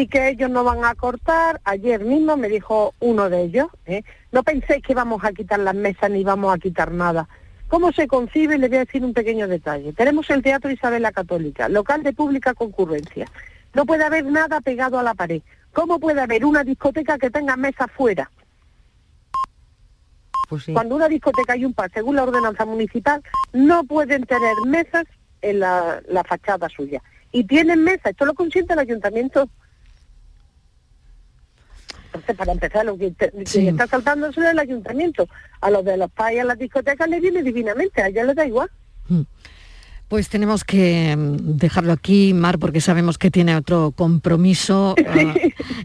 [0.01, 1.62] y que ellos no van a cortar.
[1.63, 4.03] Ayer mismo me dijo uno de ellos, ¿eh?
[4.31, 7.27] no penséis que vamos a quitar las mesas ni vamos a quitar nada.
[7.67, 8.58] ¿Cómo se concibe?
[8.58, 9.93] Le voy a decir un pequeño detalle.
[9.93, 13.25] Tenemos el Teatro Isabel la Católica, local de pública concurrencia.
[13.73, 15.41] No puede haber nada pegado a la pared,
[15.75, 18.31] ¿Cómo puede haber una discoteca que tenga mesas fuera?
[20.47, 20.71] Pues sí.
[20.71, 25.03] Cuando una discoteca y un par, según la ordenanza municipal, no pueden tener mesas
[25.41, 27.03] en la, la fachada suya.
[27.34, 29.49] Y tienen mesas, esto lo consiente el ayuntamiento.
[32.15, 33.67] Entonces, para empezar, lo que, te- que Sí.
[33.67, 35.28] está saltando es el ayuntamiento.
[35.62, 38.45] A los de los pais, a las discotecas les viene divinamente, a ella les da
[38.47, 38.69] igual.
[40.08, 44.95] Pues tenemos que mm, dejarlo aquí, Mar, porque sabemos que tiene otro compromiso.
[45.08, 45.34] Ah,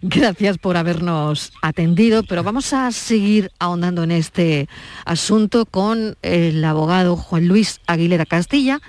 [0.03, 4.69] gracias por habernos atendido, pero vamos a seguir ahondando en este
[5.05, 8.81] asunto con el abogado Juan Luis Aguilera Castilla,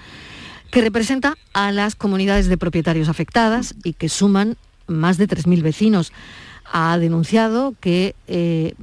[0.72, 6.12] que representa a las comunidades de propietarios afectadas y que suman más de 3.000 vecinos.
[6.72, 8.74] Ha denunciado que eh,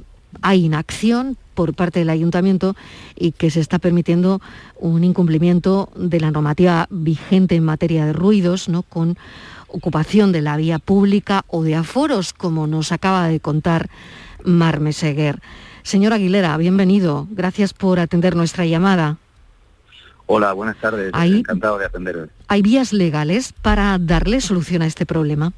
[0.41, 2.75] hay inacción por parte del ayuntamiento
[3.15, 4.41] y que se está permitiendo
[4.79, 8.83] un incumplimiento de la normativa vigente en materia de ruidos, ¿no?
[8.83, 9.17] con
[9.67, 13.89] ocupación de la vía pública o de aforos, como nos acaba de contar
[14.43, 15.39] Mar Meseguer.
[15.83, 17.27] Señor Aguilera, bienvenido.
[17.31, 19.17] Gracias por atender nuestra llamada.
[20.27, 21.09] Hola, buenas tardes.
[21.13, 22.29] Ahí- Encantado de atenderos.
[22.47, 25.51] ¿Hay vías legales para darle solución a este problema?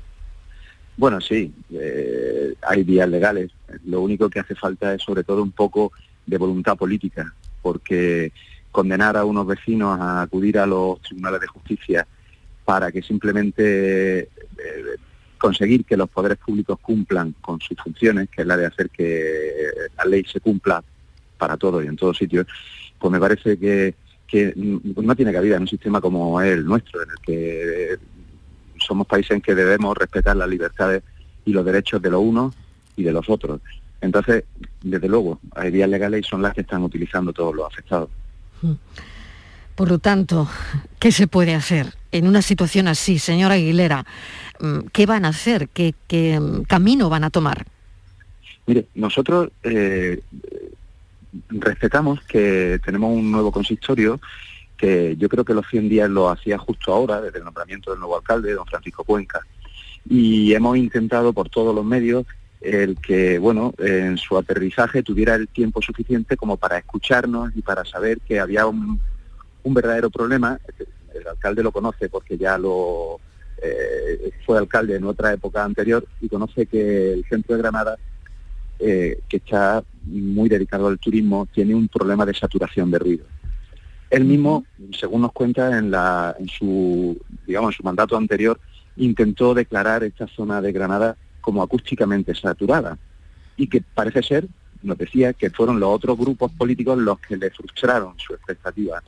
[1.01, 3.49] Bueno, sí, eh, hay vías legales.
[3.85, 5.91] Lo único que hace falta es sobre todo un poco
[6.27, 7.33] de voluntad política,
[7.63, 8.31] porque
[8.69, 12.07] condenar a unos vecinos a acudir a los tribunales de justicia
[12.65, 14.29] para que simplemente eh,
[15.39, 19.71] conseguir que los poderes públicos cumplan con sus funciones, que es la de hacer que
[19.97, 20.83] la ley se cumpla
[21.35, 22.45] para todos y en todos sitios,
[22.99, 23.95] pues me parece que,
[24.55, 27.97] no tiene cabida en un sistema como el nuestro, en el que
[28.85, 31.03] somos países en que debemos respetar las libertades
[31.45, 32.55] y los derechos de los unos
[32.95, 33.61] y de los otros.
[34.01, 34.43] Entonces,
[34.81, 38.09] desde luego, hay vías legales y son las que están utilizando todos los afectados.
[39.75, 40.49] Por lo tanto,
[40.99, 44.05] ¿qué se puede hacer en una situación así, señora Aguilera?
[44.59, 45.69] Mm, ¿Qué van a hacer?
[45.69, 47.65] ¿Qué, qué, mm, camino van a tomar?
[48.67, 50.21] Mire, nosotros eh,
[51.49, 54.19] respetamos que tenemos un nuevo consistorio
[54.81, 57.99] que yo creo que los 100 días lo hacía justo ahora, desde el nombramiento del
[57.99, 59.39] nuevo alcalde, don Francisco Cuenca.
[60.09, 62.25] Y hemos intentado por todos los medios
[62.59, 67.85] el que, bueno, en su aterrizaje tuviera el tiempo suficiente como para escucharnos y para
[67.85, 68.99] saber que había un,
[69.63, 70.59] verdadero problema.
[71.13, 73.19] El alcalde lo conoce porque ya lo
[73.61, 77.97] eh, fue alcalde en otra época anterior y conoce que el centro de Granada
[78.83, 83.25] eh, que está muy dedicado al turismo, tiene un problema de saturación de ruido.
[84.11, 88.59] Él mismo, según nos cuenta en, la, en su, digamos, en su mandato anterior,
[88.97, 92.97] intentó declarar esta zona de Granada como acústicamente saturada
[93.55, 94.47] y que parece ser,
[94.83, 99.01] nos decía, que fueron los otros grupos políticos los que le frustraron su expectativa.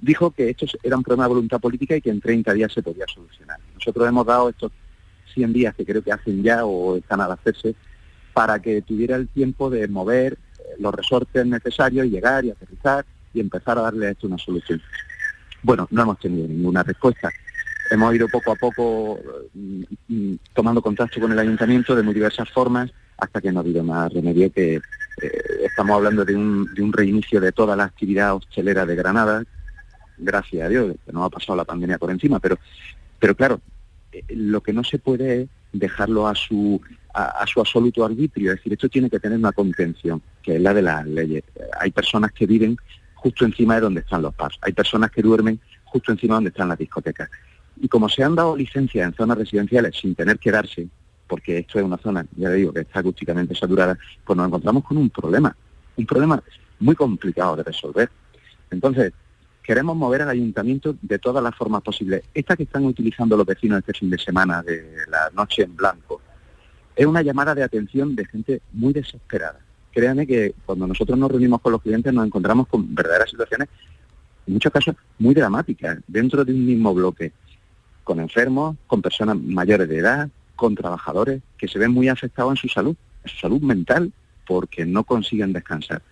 [0.00, 2.82] Dijo que esto era un problema de voluntad política y que en 30 días se
[2.82, 3.60] podía solucionar.
[3.72, 4.72] Nosotros hemos dado estos
[5.32, 7.76] 100 días que creo que hacen ya o están al hacerse
[8.32, 10.38] para que tuviera el tiempo de mover
[10.80, 14.80] los resortes necesarios, y llegar y aterrizar y empezar a darle a esto una solución.
[15.62, 17.30] Bueno, no hemos tenido ninguna respuesta.
[17.90, 19.18] Hemos ido poco a poco
[19.54, 23.62] mm, mm, tomando contacto con el ayuntamiento de muy diversas formas hasta que no ha
[23.62, 24.80] habido más remedio que eh,
[25.64, 29.44] estamos hablando de un, de un reinicio de toda la actividad hostelera de Granada,
[30.18, 32.58] gracias a Dios, que no ha pasado la pandemia por encima, pero,
[33.18, 33.60] pero claro,
[34.12, 36.80] eh, lo que no se puede es dejarlo a su,
[37.14, 40.74] a, su absoluto arbitrio, es decir, esto tiene que tener una contención, que es la
[40.74, 41.44] de las leyes.
[41.78, 42.76] Hay personas que viven
[43.22, 46.50] justo encima de donde están los pubs, hay personas que duermen justo encima de donde
[46.50, 47.30] están las discotecas.
[47.80, 50.88] Y como se han dado licencias en zonas residenciales sin tener que darse,
[51.28, 54.84] porque esto es una zona, ya le digo, que está acústicamente saturada, pues nos encontramos
[54.84, 55.56] con un problema,
[55.96, 56.42] un problema
[56.80, 58.10] muy complicado de resolver.
[58.70, 59.12] Entonces,
[59.62, 62.24] queremos mover al ayuntamiento de todas las formas posibles.
[62.34, 66.20] Esta que están utilizando los vecinos este fin de semana de la noche en blanco
[66.96, 69.60] es una llamada de atención de gente muy desesperada.
[69.92, 73.68] Créanme que cuando nosotros nos reunimos con los clientes nos encontramos con verdaderas situaciones,
[74.46, 77.32] en muchos casos muy dramáticas, dentro de un mismo bloque,
[78.02, 82.56] con enfermos, con personas mayores de edad, con trabajadores que se ven muy afectados en
[82.56, 84.12] su salud, en su salud mental,
[84.46, 86.02] porque no consiguen descansar.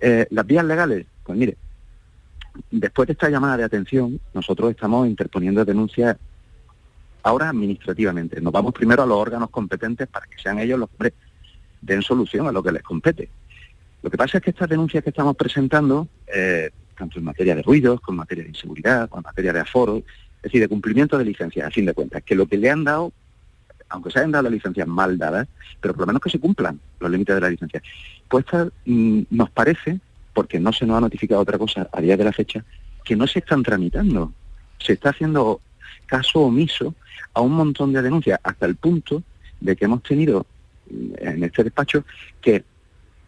[0.00, 1.56] Eh, las vías legales, pues mire,
[2.70, 6.16] después de esta llamada de atención, nosotros estamos interponiendo denuncias
[7.22, 8.40] ahora administrativamente.
[8.40, 11.12] Nos vamos primero a los órganos competentes para que sean ellos los que
[11.80, 13.28] den solución a lo que les compete.
[14.02, 17.62] Lo que pasa es que estas denuncias que estamos presentando, eh, tanto en materia de
[17.62, 21.18] ruidos, como en materia de inseguridad, como en materia de aforo, es decir, de cumplimiento
[21.18, 23.12] de licencias, a fin de cuentas, que lo que le han dado,
[23.88, 25.48] aunque se hayan dado las licencias mal dadas,
[25.80, 27.82] pero por lo menos que se cumplan los límites de la licencia.
[28.28, 28.44] Pues
[28.84, 29.98] nos parece,
[30.32, 32.64] porque no se nos ha notificado otra cosa a día de la fecha,
[33.04, 34.32] que no se están tramitando.
[34.78, 35.60] Se está haciendo
[36.06, 36.94] caso omiso
[37.34, 39.22] a un montón de denuncias, hasta el punto
[39.60, 40.46] de que hemos tenido
[41.18, 42.04] en este despacho
[42.40, 42.64] que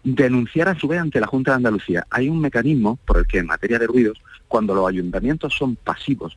[0.03, 2.07] denunciar a su vez ante la Junta de Andalucía.
[2.11, 6.37] Hay un mecanismo por el que en materia de ruidos, cuando los ayuntamientos son pasivos,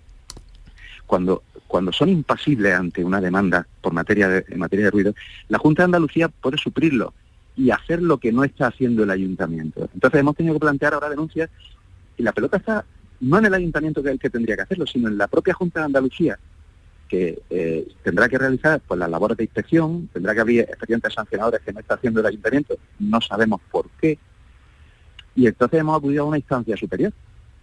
[1.06, 5.16] cuando, cuando son impasibles ante una demanda por materia de, en materia de ruido,
[5.48, 7.14] la Junta de Andalucía puede suplirlo
[7.56, 9.90] y hacer lo que no está haciendo el ayuntamiento.
[9.94, 11.50] Entonces hemos tenido que plantear ahora denuncias
[12.18, 12.86] y la pelota está
[13.20, 15.54] no en el ayuntamiento que es el que tendría que hacerlo, sino en la propia
[15.54, 16.38] Junta de Andalucía,
[17.14, 21.62] que eh, tendrá que realizar pues las labores de inspección, tendrá que abrir expedientes sancionadores
[21.62, 24.18] que no está haciendo el ayuntamiento, no sabemos por qué,
[25.36, 27.14] y entonces hemos acudido a una instancia superior.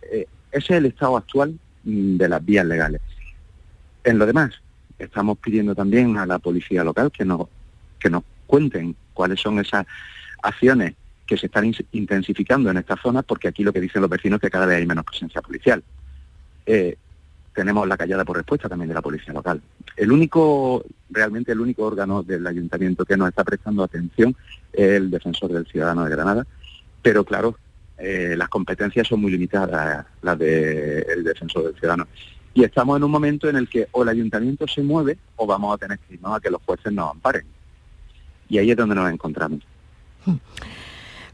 [0.02, 3.00] Eh, ese es el estado actual mm, de las vías legales.
[4.04, 4.52] En lo demás,
[5.00, 7.48] estamos pidiendo también a la policía local que nos,
[7.98, 9.84] que nos cuenten cuáles son esas
[10.44, 10.94] acciones
[11.26, 14.42] que se están intensificando en esta zona, porque aquí lo que dicen los vecinos es
[14.42, 15.82] que cada vez hay menos presencia policial.
[16.66, 16.96] Eh,
[17.60, 19.60] tenemos la callada por respuesta también de la policía local.
[19.94, 24.34] El único, realmente el único órgano del ayuntamiento que nos está prestando atención
[24.72, 26.46] es el defensor del ciudadano de Granada,
[27.02, 27.58] pero claro,
[27.98, 32.06] eh, las competencias son muy limitadas, las del defensor del ciudadano.
[32.54, 35.74] Y estamos en un momento en el que o el ayuntamiento se mueve o vamos
[35.74, 37.44] a tener que irnos a que los jueces nos amparen.
[38.48, 39.60] Y ahí es donde nos encontramos.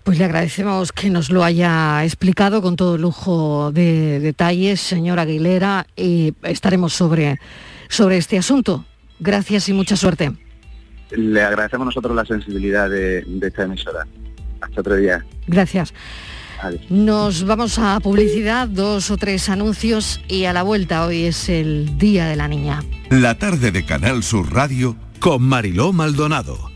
[0.07, 5.89] Pues le agradecemos que nos lo haya explicado con todo lujo de detalles, señora Aguilera,
[5.97, 7.41] y estaremos sobre,
[7.89, 8.85] sobre este asunto.
[9.19, 10.31] Gracias y mucha suerte.
[11.11, 14.07] Le agradecemos nosotros la sensibilidad de, de esta emisora.
[14.61, 15.27] Hasta otro día.
[15.49, 15.93] Gracias.
[16.63, 16.89] Adiós.
[16.89, 21.99] Nos vamos a publicidad, dos o tres anuncios y a la vuelta hoy es el
[21.99, 22.85] Día de la Niña.
[23.11, 26.76] La tarde de Canal Sur Radio con Mariló Maldonado.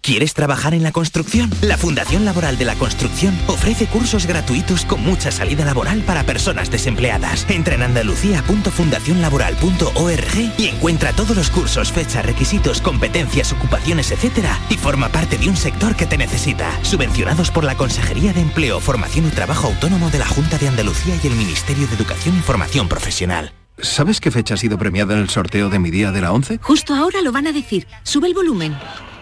[0.11, 1.49] ¿Quieres trabajar en la construcción?
[1.61, 6.69] La Fundación Laboral de la Construcción ofrece cursos gratuitos con mucha salida laboral para personas
[6.69, 7.49] desempleadas.
[7.49, 15.07] Entra en andalucía.fundacionlaboral.org y encuentra todos los cursos, fechas, requisitos, competencias, ocupaciones, etcétera, y forma
[15.07, 16.77] parte de un sector que te necesita.
[16.83, 21.15] Subvencionados por la Consejería de Empleo, Formación y Trabajo Autónomo de la Junta de Andalucía
[21.23, 23.53] y el Ministerio de Educación y Formación Profesional.
[23.77, 26.59] ¿Sabes qué fecha ha sido premiada en el sorteo de mi día de la 11?
[26.61, 27.87] Justo ahora lo van a decir.
[28.03, 28.75] Sube el volumen.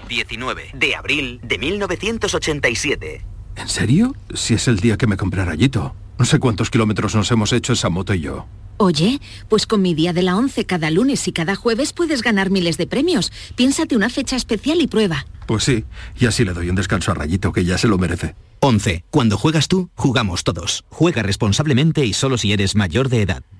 [0.09, 3.21] 19 de abril de 1987.
[3.55, 4.15] ¿En serio?
[4.33, 5.95] Si es el día que me compré rayito.
[6.17, 8.45] No sé cuántos kilómetros nos hemos hecho esa moto y yo.
[8.77, 12.49] Oye, pues con mi día de la 11 cada lunes y cada jueves puedes ganar
[12.49, 13.31] miles de premios.
[13.55, 15.25] Piénsate una fecha especial y prueba.
[15.45, 15.83] Pues sí,
[16.17, 18.35] y así le doy un descanso a Rayito, que ya se lo merece.
[18.61, 19.03] 11.
[19.09, 20.85] Cuando juegas tú, jugamos todos.
[20.89, 23.43] Juega responsablemente y solo si eres mayor de edad.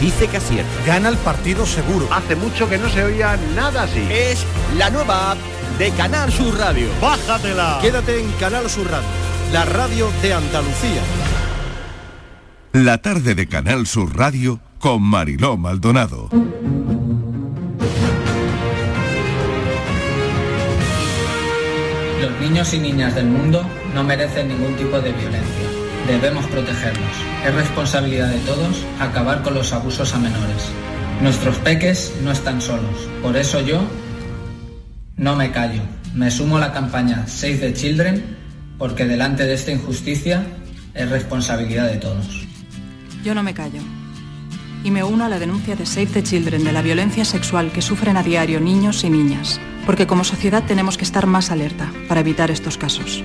[0.00, 0.70] dice que acierta.
[0.86, 2.08] Gana el partido seguro.
[2.12, 4.06] Hace mucho que no se oía nada así.
[4.10, 4.44] Es
[4.76, 5.38] la nueva app
[5.78, 6.88] de Canal Sur Radio.
[7.00, 7.78] ¡Bájatela!
[7.80, 9.08] Quédate en Canal Sur Radio,
[9.52, 11.02] la radio de Andalucía.
[12.72, 16.28] La tarde de Canal Sur Radio con Mariló Maldonado.
[22.20, 25.65] Los niños y niñas del mundo no merecen ningún tipo de violencia.
[26.06, 27.10] Debemos protegerlos.
[27.44, 30.70] Es responsabilidad de todos acabar con los abusos a menores.
[31.20, 33.08] Nuestros peques no están solos.
[33.22, 33.82] Por eso yo
[35.16, 35.82] no me callo.
[36.14, 38.36] Me sumo a la campaña Save the Children
[38.78, 40.46] porque delante de esta injusticia
[40.94, 42.46] es responsabilidad de todos.
[43.24, 43.80] Yo no me callo.
[44.84, 47.82] Y me uno a la denuncia de Save the Children de la violencia sexual que
[47.82, 52.20] sufren a diario niños y niñas, porque como sociedad tenemos que estar más alerta para
[52.20, 53.24] evitar estos casos.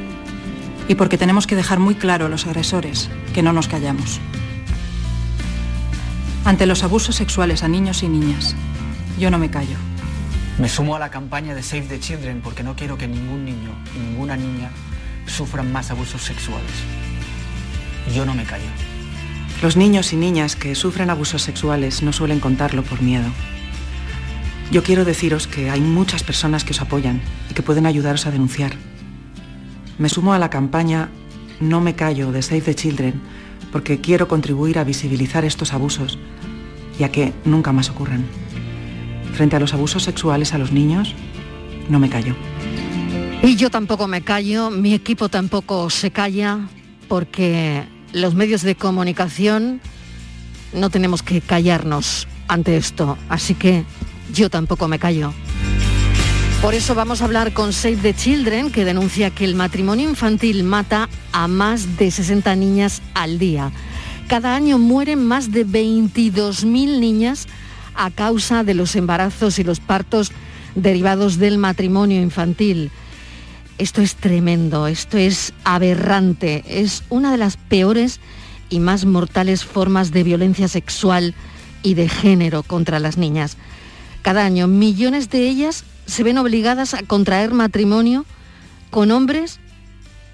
[0.92, 4.20] Y porque tenemos que dejar muy claro a los agresores que no nos callamos.
[6.44, 8.58] Ante los abusos sexuales a niños y niñas,
[9.18, 9.78] yo no me callo.
[10.60, 13.70] Me sumo a la campaña de Save the Children porque no quiero que ningún niño
[13.96, 14.70] y ninguna niña
[15.28, 16.74] sufran más abusos sexuales.
[18.14, 18.68] Yo no me callo.
[19.62, 23.30] Los niños y niñas que sufren abusos sexuales no suelen contarlo por miedo.
[24.74, 28.32] Yo quiero deciros que hay muchas personas que os apoyan y que pueden ayudaros a
[28.32, 28.74] denunciar.
[29.98, 31.10] Me sumo a la campaña
[31.60, 33.22] No me callo de Save the Children
[33.72, 36.18] porque quiero contribuir a visibilizar estos abusos
[37.00, 38.26] y a que nunca más ocurran.
[39.34, 41.16] Frente a los abusos sexuales a los niños,
[41.90, 42.36] no me callo.
[43.44, 46.60] Y yo tampoco me callo, mi equipo tampoco se calla,
[47.08, 47.84] porque
[48.14, 49.82] los medios de comunicación
[50.74, 53.18] no tenemos que callarnos ante esto.
[53.30, 53.84] Así que
[54.34, 55.34] yo tampoco me callo.
[56.62, 60.64] Por eso vamos a hablar con Save the Children, que denuncia que el matrimonio infantil
[60.64, 63.72] mata a más de 60 niñas al día.
[64.28, 67.48] Cada año mueren más de 22.000 niñas
[67.96, 70.32] a causa de los embarazos y los partos
[70.76, 72.92] derivados del matrimonio infantil.
[73.80, 78.20] Esto es tremendo, esto es aberrante, es una de las peores
[78.70, 81.34] y más mortales formas de violencia sexual
[81.82, 83.58] y de género contra las niñas.
[84.22, 88.26] Cada año millones de ellas se ven obligadas a contraer matrimonio
[88.90, 89.60] con hombres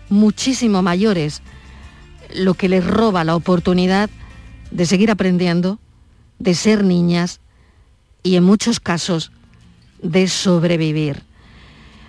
[0.09, 1.41] muchísimo mayores,
[2.33, 4.09] lo que les roba la oportunidad
[4.71, 5.79] de seguir aprendiendo,
[6.39, 7.39] de ser niñas
[8.23, 9.31] y en muchos casos
[10.01, 11.23] de sobrevivir.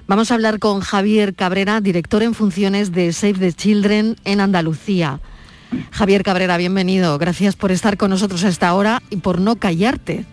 [0.07, 5.21] Vamos a hablar con Javier Cabrera, director en funciones de Save the Children en Andalucía.
[5.91, 7.19] Javier Cabrera, bienvenido.
[7.19, 10.25] Gracias por estar con nosotros a esta hora y por no callarte.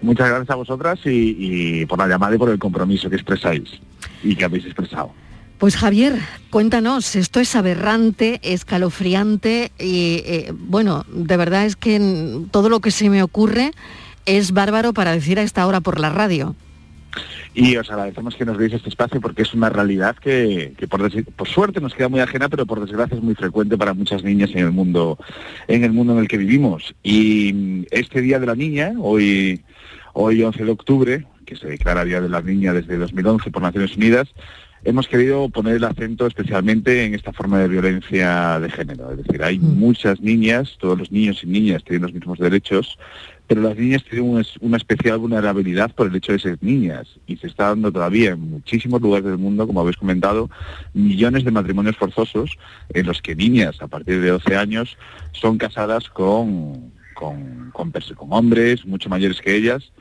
[0.00, 3.80] Muchas gracias a vosotras y, por la llamada y por el compromiso que expresáis
[4.22, 5.12] y que habéis expresado.
[5.58, 6.18] Pues Javier,
[6.50, 12.00] cuéntanos, esto es aberrante, escalofriante y eh, bueno, de verdad es que
[12.50, 13.70] todo lo que se me ocurre
[14.26, 16.56] es bárbaro para decir a esta hora por la radio.
[17.54, 21.48] Y os agradecemos que nos deis este espacio porque es una realidad que, por, por,
[21.48, 24.60] suerte nos queda muy ajena, pero por desgracia es muy frecuente para muchas niñas en
[24.60, 25.18] el mundo
[25.68, 26.94] en el mundo en el que vivimos.
[27.02, 29.62] Y este Día de la Niña, hoy
[30.14, 33.96] Hoy, 11 de octubre, que se declara Día de la Niña desde 2011 por Naciones
[33.96, 34.28] Unidas,
[34.84, 39.12] hemos querido poner el acento especialmente en esta forma de violencia de género.
[39.12, 39.78] Es decir, hay mm.
[39.78, 42.98] muchas niñas, todos los niños y niñas tienen los mismos derechos,
[43.52, 47.48] pero las niñas tienen una especial vulnerabilidad por el hecho de ser niñas y se
[47.48, 50.48] está dando todavía en muchísimos lugares del mundo, como habéis comentado,
[50.94, 52.56] millones de matrimonios forzosos
[52.94, 54.96] en los que niñas a partir de 12 años
[55.32, 57.70] son casadas con, con,
[58.30, 59.92] hombres mucho mayores que ellas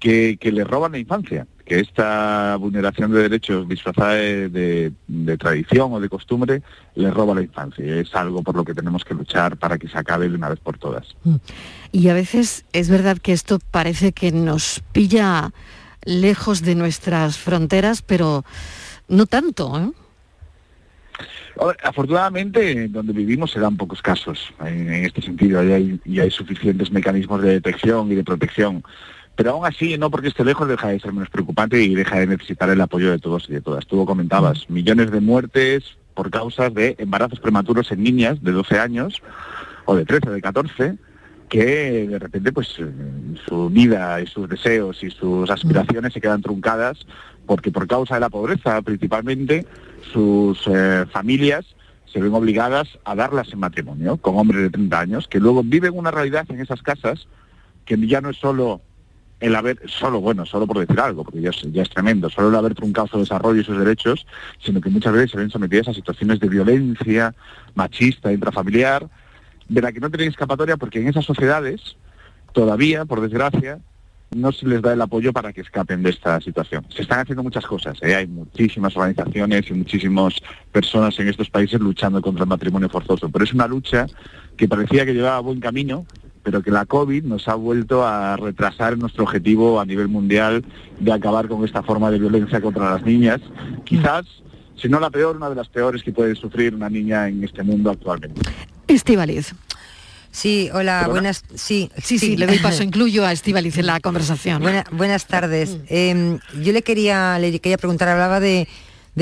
[0.00, 4.92] que, le roban la infancia, que esta vulneración de derechos disfrazada de,
[5.38, 6.62] tradición o de costumbre
[6.94, 7.84] le roba la infancia.
[7.84, 10.58] Es algo por lo que tenemos que luchar para que se acabe de una vez
[10.60, 11.14] por todas.
[11.24, 11.36] Mm.
[11.92, 15.52] Y a veces es verdad que esto parece que nos pilla
[16.04, 18.44] lejos de nuestras fronteras, pero
[19.08, 19.78] no tanto.
[19.78, 19.90] ¿eh?
[21.82, 26.90] Afortunadamente, donde vivimos se dan pocos casos en, este sentido y hay, y hay suficientes
[26.90, 28.82] mecanismos de detección y de protección
[29.38, 32.26] pero aún así, no porque esté lejos, deja de ser menos preocupante y deja de
[32.26, 33.86] necesitar el apoyo de todos y de todas.
[33.86, 34.72] Tú comentabas, mm.
[34.74, 35.84] millones de muertes
[36.14, 39.22] por causas de embarazos prematuros en niñas de 12 años,
[39.84, 40.94] o de 13 o de 14,
[41.48, 42.90] que de repente pues eh,
[43.46, 47.06] su vida y sus deseos y sus aspiraciones se quedan truncadas
[47.46, 49.64] porque por causa de la pobreza principalmente
[50.12, 51.64] sus eh, familias
[52.06, 55.96] se ven obligadas a darlas en matrimonio con hombres de 30 años que luego viven
[55.96, 57.28] una realidad en esas casas
[57.84, 58.82] que ya no es solo
[59.40, 62.74] el haber, solo, bueno, solo por decir algo, porque ya es, tremendo, solo el haber
[62.74, 64.26] truncado su desarrollo y sus derechos,
[64.62, 67.34] sino que muchas veces se ven sometidas a situaciones de violencia
[67.74, 69.08] machista, intrafamiliar,
[69.68, 71.96] de la que no tienen escapatoria porque en esas sociedades,
[72.52, 73.78] todavía, por desgracia,
[74.34, 76.84] no se les da el apoyo para que escapen de esta situación.
[76.94, 78.14] Se están haciendo muchas cosas, ¿eh?
[78.14, 80.34] hay muchísimas organizaciones y muchísimas
[80.70, 84.06] personas en estos países luchando contra el matrimonio forzoso, pero es una lucha
[84.56, 86.04] que parecía que llevaba buen camino,
[86.48, 90.64] pero que la COVID nos ha vuelto a retrasar nuestro objetivo a nivel mundial
[90.98, 93.42] de acabar con esta forma de violencia contra las niñas.
[93.84, 94.24] Quizás,
[94.74, 97.62] si no la peor, una de las peores que puede sufrir una niña en este
[97.62, 98.40] mundo actualmente.
[98.86, 99.54] Estivaliz.
[100.30, 101.44] Sí, hola, buenas.
[101.54, 104.62] Sí, sí, sí, le doy paso, incluyo a Estivaliz en la conversación.
[104.92, 105.76] buenas tardes.
[105.88, 108.68] Em, yo le quería, le quería preguntar, hablaba de,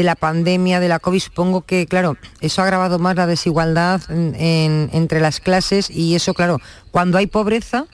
[0.02, 5.20] la pandemia, de la COVID, supongo que, claro, eso ha agravado más la desigualdad entre
[5.20, 7.86] las clases y eso, claro, cuando hay pobreza,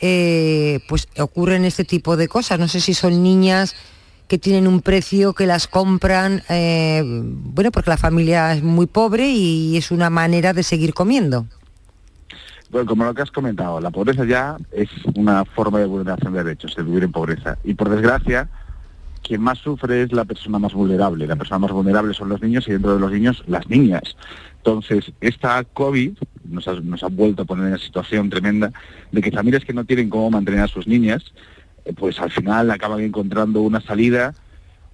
[0.00, 2.58] eh, pues ocurren este tipo de cosas.
[2.58, 3.74] No sé si son niñas
[4.28, 9.28] que tienen un precio que las compran, eh, bueno, porque la familia es muy pobre
[9.28, 11.46] y es una manera de seguir comiendo.
[12.70, 16.42] Bueno, como lo que has comentado, la pobreza ya es una forma de vulneración de
[16.42, 17.56] derechos, el vivir en pobreza.
[17.62, 18.48] Y por desgracia,
[19.26, 21.26] quien más sufre es la persona más vulnerable.
[21.26, 24.16] La persona más vulnerable son los niños y dentro de los niños las niñas.
[24.58, 26.12] Entonces, esta COVID
[26.44, 28.72] nos ha, vuelto a poner en una situación tremenda
[29.10, 31.32] de que familias que no tienen cómo mantener a sus niñas,
[31.84, 34.34] eh, pues al final acaban encontrando una salida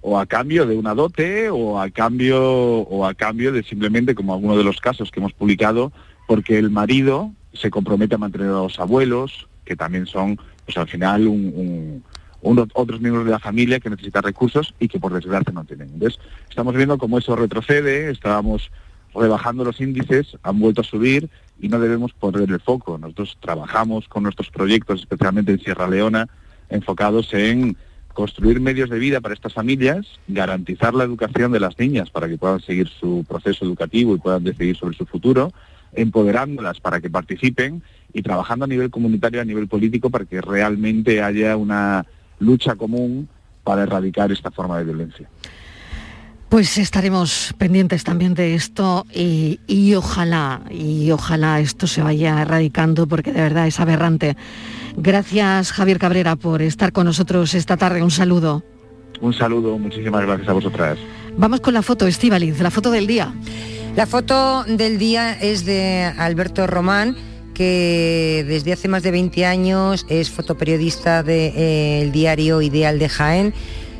[0.01, 4.33] o a cambio de una dote o a cambio o a cambio de simplemente como
[4.33, 5.93] algunos de los casos que hemos publicado
[6.27, 10.89] porque el marido se compromete a mantener a los abuelos que también son pues al
[10.89, 11.27] final
[12.43, 15.89] otros miembros de la familia que necesitan recursos y que por desgracia no tienen.
[15.93, 16.19] Entonces,
[16.49, 18.71] estamos viendo cómo eso retrocede, estábamos
[19.15, 21.29] rebajando los índices, han vuelto a subir
[21.59, 22.97] y no debemos poner el foco.
[22.97, 26.27] Nosotros trabajamos con nuestros proyectos, especialmente en Sierra Leona,
[26.69, 27.77] enfocados en
[28.13, 32.37] construir medios de vida para estas familias, garantizar la educación de las niñas para que
[32.37, 35.51] puedan seguir su proceso educativo y puedan decidir sobre su futuro,
[35.93, 37.81] empoderándolas para que participen
[38.13, 42.05] y trabajando a nivel comunitario, a nivel político, para que realmente haya una
[42.43, 43.27] lucha común
[43.63, 45.27] para erradicar esta forma de violencia.
[46.49, 53.33] Pues estaremos pendientes también de esto y, ojalá, y ojalá esto se vaya erradicando porque
[53.33, 54.37] de verdad es aberrante.
[54.95, 58.03] Gracias Javier Cabrera por estar con nosotros esta tarde.
[58.03, 58.63] Un saludo.
[59.19, 60.99] Un saludo, muchísimas gracias a vosotras.
[61.35, 63.33] Vamos con la foto, Estíbaliz, la foto del día.
[63.95, 67.15] La foto del día es de Alberto Román
[67.53, 73.53] que desde hace más de 20 años es fotoperiodista del eh, diario Ideal de Jaén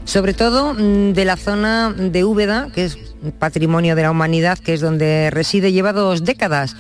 [0.06, 2.98] sobre todo mm, de la zona de Úbeda, que es
[3.40, 6.76] patrimonio de la humanidad, que es donde reside, lleva dos décadas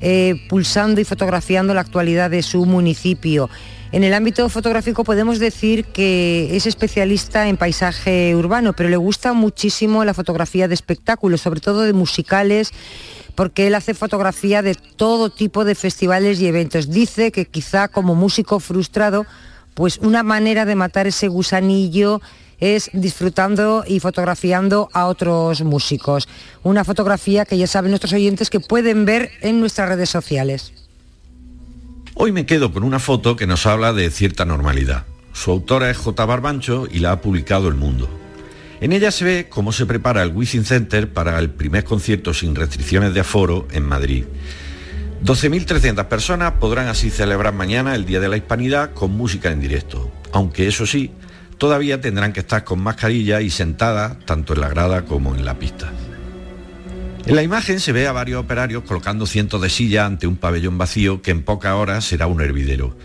[0.00, 3.50] eh, pulsando y fotografiando la actualidad de su municipio.
[3.90, 9.32] En el ámbito fotográfico podemos decir que es especialista en paisaje urbano, pero le gusta
[9.32, 12.72] muchísimo la fotografía de espectáculos, sobre todo de musicales,
[13.38, 16.90] porque él hace fotografía de todo tipo de festivales y eventos.
[16.90, 19.26] Dice que quizá como músico frustrado,
[19.74, 22.20] pues una manera de matar ese gusanillo
[22.58, 26.26] es disfrutando y fotografiando a otros músicos.
[26.64, 30.72] Una fotografía que ya saben nuestros oyentes que pueden ver en nuestras redes sociales.
[32.14, 35.04] Hoy me quedo con una foto que nos habla de cierta normalidad.
[35.32, 36.24] Su autora es J.
[36.26, 38.17] Barbancho y la ha publicado El Mundo.
[38.80, 42.54] En ella se ve cómo se prepara el Wizzing Center para el primer concierto sin
[42.54, 44.24] restricciones de aforo en Madrid.
[45.24, 50.12] 12.300 personas podrán así celebrar mañana el Día de la Hispanidad con música en directo,
[50.32, 51.10] aunque eso sí,
[51.58, 55.58] todavía tendrán que estar con mascarilla y sentadas tanto en la grada como en la
[55.58, 55.92] pista.
[57.26, 60.78] En la imagen se ve a varios operarios colocando cientos de sillas ante un pabellón
[60.78, 62.96] vacío que en pocas horas será un hervidero.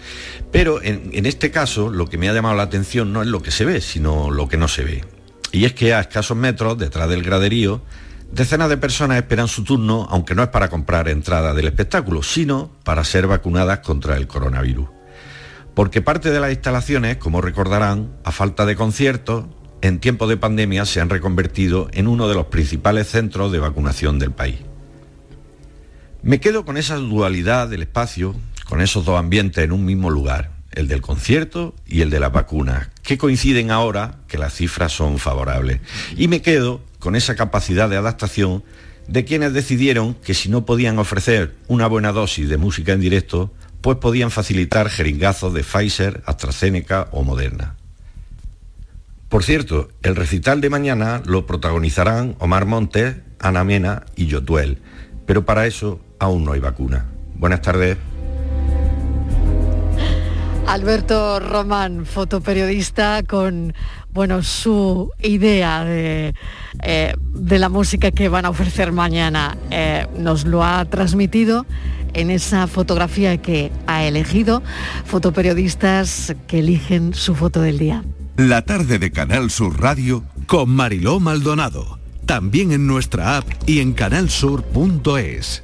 [0.50, 3.52] Pero en, este caso lo que me ha llamado la atención no es lo que
[3.52, 5.04] se ve, sino lo que no se ve.
[5.54, 7.82] Y es que a escasos metros, detrás del graderío,
[8.34, 12.72] decenas de personas esperan su turno, aunque no es para comprar entrada del espectáculo, sino
[12.84, 14.90] para ser vacunadas contra el coronavirus
[15.74, 19.46] porque parte de las instalaciones, como recordarán, a falta de conciertos,
[19.82, 24.20] en tiempo de pandemia se han reconvertido en uno de los principales centros de vacunación
[24.20, 24.60] del país.
[26.22, 28.36] Me quedo con esa dualidad del espacio,
[28.70, 32.32] con esos dos ambientes en un mismo lugar, el del concierto y el de las
[32.32, 35.80] vacunas, que coinciden ahora que las cifras son favorables.
[36.18, 38.64] Y me quedo con esa capacidad de adaptación
[39.08, 43.52] de quienes decidieron que si no podían ofrecer una buena dosis de música en directo,
[43.82, 47.76] pues podían facilitar jeringazos de Pfizer, AstraZeneca o Moderna.
[49.28, 54.78] Por cierto, el recital de mañana lo protagonizarán Omar Montes, Ana Mena y Yotuel,
[55.26, 57.08] pero para eso aún no hay vacuna.
[57.36, 57.98] Buenas tardes.
[60.68, 63.74] Alberto Román, fotoperiodista con
[64.14, 66.34] bueno, su idea de,
[66.84, 69.58] eh, la música que van a ofrecer mañana.
[69.72, 71.66] Eh, nos lo ha transmitido
[72.14, 74.62] en esa fotografía que ha elegido,
[75.06, 78.04] fotoperiodistas que eligen su foto del día.
[78.38, 83.94] La tarde de Canal Sur Radio con Mariló Maldonado, también en nuestra app y en
[83.94, 85.64] canalsur.es.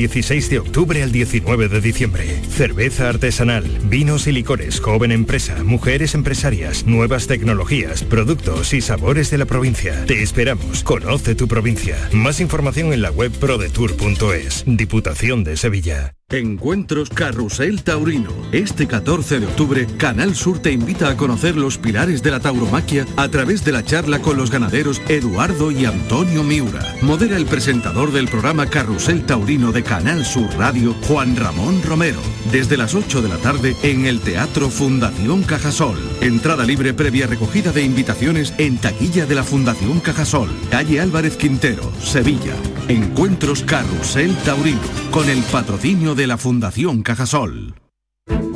[0.00, 2.40] 16 de octubre al 19 de diciembre.
[2.48, 9.36] Cerveza artesanal, vinos y licores, joven empresa, mujeres empresarias, nuevas tecnologías, productos y sabores de
[9.36, 10.06] la provincia.
[10.06, 10.82] Te esperamos.
[10.84, 11.98] Conoce tu provincia.
[12.12, 14.64] Más información en la web prodetour.es.
[14.66, 16.14] Diputación de Sevilla.
[16.30, 18.30] Encuentros Carrusel Taurino.
[18.52, 23.04] Este 14 de octubre, Canal Sur te invita a conocer los pilares de la tauromaquia
[23.16, 26.94] a través de la charla con los ganaderos Eduardo y Antonio Miura.
[27.02, 32.20] Modera el presentador del programa Carrusel Taurino de Canal Sur Radio, Juan Ramón Romero.
[32.52, 35.98] Desde las 8 de la tarde en el Teatro Fundación Cajasol.
[36.20, 40.48] Entrada libre previa recogida de invitaciones en taquilla de la Fundación Cajasol.
[40.70, 42.54] Calle Álvarez Quintero, Sevilla.
[42.86, 44.78] Encuentros Carrusel Taurino.
[45.10, 47.74] Con el patrocinio de la Fundación Cajasol.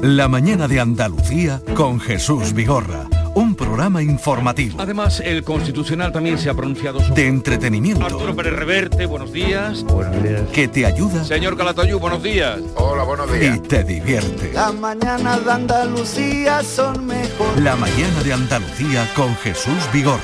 [0.03, 3.09] La mañana de Andalucía con Jesús Vigorra.
[3.35, 4.81] Un programa informativo.
[4.81, 7.23] Además, el Constitucional también se ha pronunciado sobre...
[7.23, 8.05] De entretenimiento.
[8.05, 9.83] Arturo Pérez Reverte, buenos días.
[9.85, 10.43] Buenos días.
[10.53, 11.25] Que te ayuda.
[11.25, 12.61] Señor Calatayú, buenos días.
[12.77, 14.53] Hola, buenos Y te divierte.
[14.53, 17.61] Las mañanas de Andalucía son mejor.
[17.61, 20.23] La mañana de Andalucía con Jesús Vigorra.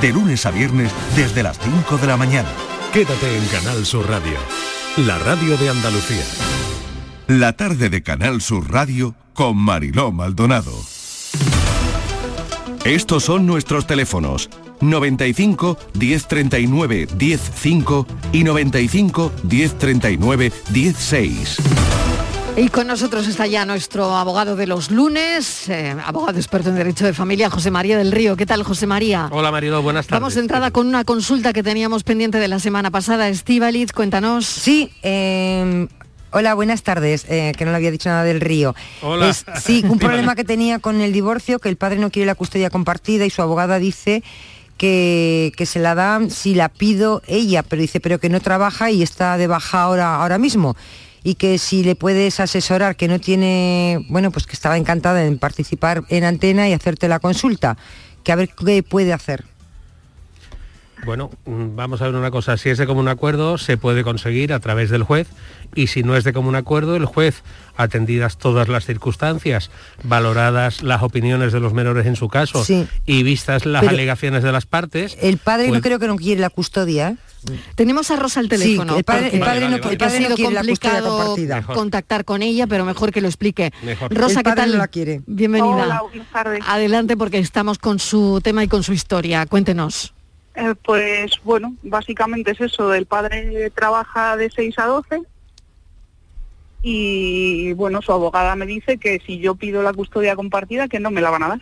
[0.00, 2.48] De lunes a viernes desde las 5 de la mañana.
[2.92, 4.38] Quédate en Canal Sur Radio,
[4.98, 6.24] la radio de Andalucía.
[7.26, 10.72] La tarde de Canal Sur Radio con Mariló Maldonado.
[12.84, 21.56] Estos son nuestros teléfonos 95 1039 105 y 95 1039 16.
[22.56, 27.06] Y con nosotros está ya nuestro abogado de los lunes, eh, abogado experto en Derecho
[27.06, 28.36] de Familia, José María del Río.
[28.36, 29.28] ¿Qué tal, José María?
[29.30, 30.20] Hola, Marilo, buenas tardes.
[30.20, 33.28] Vamos de entrada con una consulta que teníamos pendiente de la semana pasada.
[33.28, 34.44] Estíbaliz, cuéntanos.
[34.44, 35.86] Sí, eh,
[36.32, 38.74] Hola, buenas tardes, eh, que no le había dicho nada del río.
[39.02, 39.28] Hola.
[39.28, 42.34] Es- sí, un problema que tenía con el divorcio, que el padre no quiere la
[42.34, 44.22] custodia compartida y su abogada dice
[44.78, 48.90] que, que se la da si la pido ella, pero dice, pero que no trabaja
[48.90, 50.74] y está de baja ahora, ahora mismo.
[51.22, 55.38] Y que si le puedes asesorar, que no tiene, bueno, pues que estaba encantada en
[55.38, 57.76] participar en antena y hacerte la consulta,
[58.24, 59.44] que a ver qué puede hacer.
[61.04, 62.56] Bueno, mm, vamos a ver una cosa.
[62.56, 65.26] Si es de común acuerdo, se puede conseguir a través del juez
[65.74, 67.42] y si no es de común acuerdo, el juez,
[67.76, 69.70] atendidas todas las circunstancias,
[70.04, 72.86] valoradas las opiniones de los menores en su caso Sí.
[73.04, 76.16] y vistas las Pero- alegaciones de las partes, El padre no pues- creo que no
[76.16, 77.08] quiere la custodia.
[77.08, 77.16] ¿eh?
[77.74, 78.92] Tenemos a Rosa al teléfono.
[78.92, 81.36] Sí, el padre- el no- el porque padre ha sido quiere la custodia complicado.
[81.56, 81.74] Mejor.
[81.74, 83.72] contactar con ella, pero mejor que lo explique.
[83.82, 84.14] Mejor.
[84.14, 84.70] Rosa, El ¿qué tal?
[84.70, 85.22] no la quiere.
[85.26, 85.74] Bienvenida.
[85.84, 86.60] Hola, buenas tardes.
[86.68, 89.44] Adelante porque estamos con su tema y con su historia.
[89.46, 90.12] Cuéntenos.
[90.54, 95.22] Eh, pues bueno, básicamente es eso, el padre trabaja de 6 a 12
[96.82, 101.10] y bueno, su abogada me dice que si yo pido la custodia compartida que no
[101.10, 101.60] me la van a dar.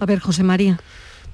[0.00, 0.80] A ver, José María.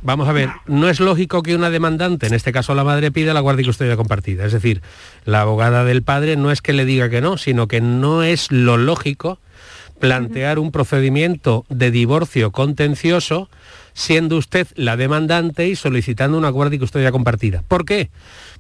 [0.00, 3.34] Vamos a ver, no es lógico que una demandante, en este caso la madre, pida
[3.34, 4.44] la guardia y custodia compartida.
[4.44, 4.80] Es decir,
[5.24, 8.52] la abogada del padre no es que le diga que no, sino que no es
[8.52, 9.40] lo lógico
[9.98, 13.50] plantear un procedimiento de divorcio contencioso
[13.99, 17.64] siendo usted la demandante y solicitando una guardia y custodia compartida.
[17.66, 18.11] ¿Por qué?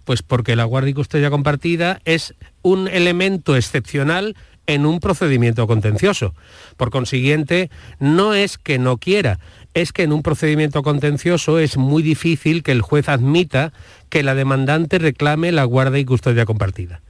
[0.04, 4.34] Pues porque la guardia y custodia compartida es un elemento excepcional
[4.66, 6.34] en un procedimiento contencioso.
[6.76, 7.70] Por consiguiente,
[8.00, 9.38] no es que no quiera,
[9.74, 13.72] es que en un procedimiento contencioso es muy difícil que el juez admita
[14.08, 17.00] que la demandante reclame la guardia y custodia compartida.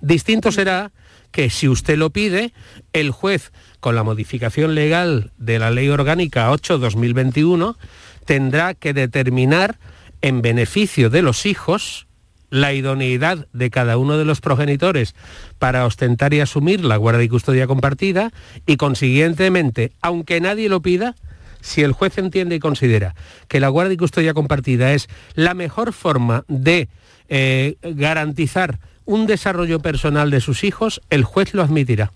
[0.00, 0.92] Distinto será
[1.30, 2.52] que si usted lo pide,
[2.92, 7.76] el juez, con la modificación legal de la Ley Orgánica 8-2021,
[8.24, 9.78] tendrá que determinar
[10.20, 12.06] en beneficio de los hijos
[12.50, 15.14] la idoneidad de cada uno de los progenitores
[15.58, 18.32] para ostentar y asumir la guardia y custodia compartida
[18.66, 21.14] y consiguientemente, aunque nadie lo pida,
[21.60, 23.14] si el juez entiende y considera
[23.48, 26.88] que la guardia y custodia compartida es la mejor forma de
[27.28, 28.78] eh, garantizar
[29.08, 32.12] un desarrollo personal de sus hijos, el juez lo admitirá.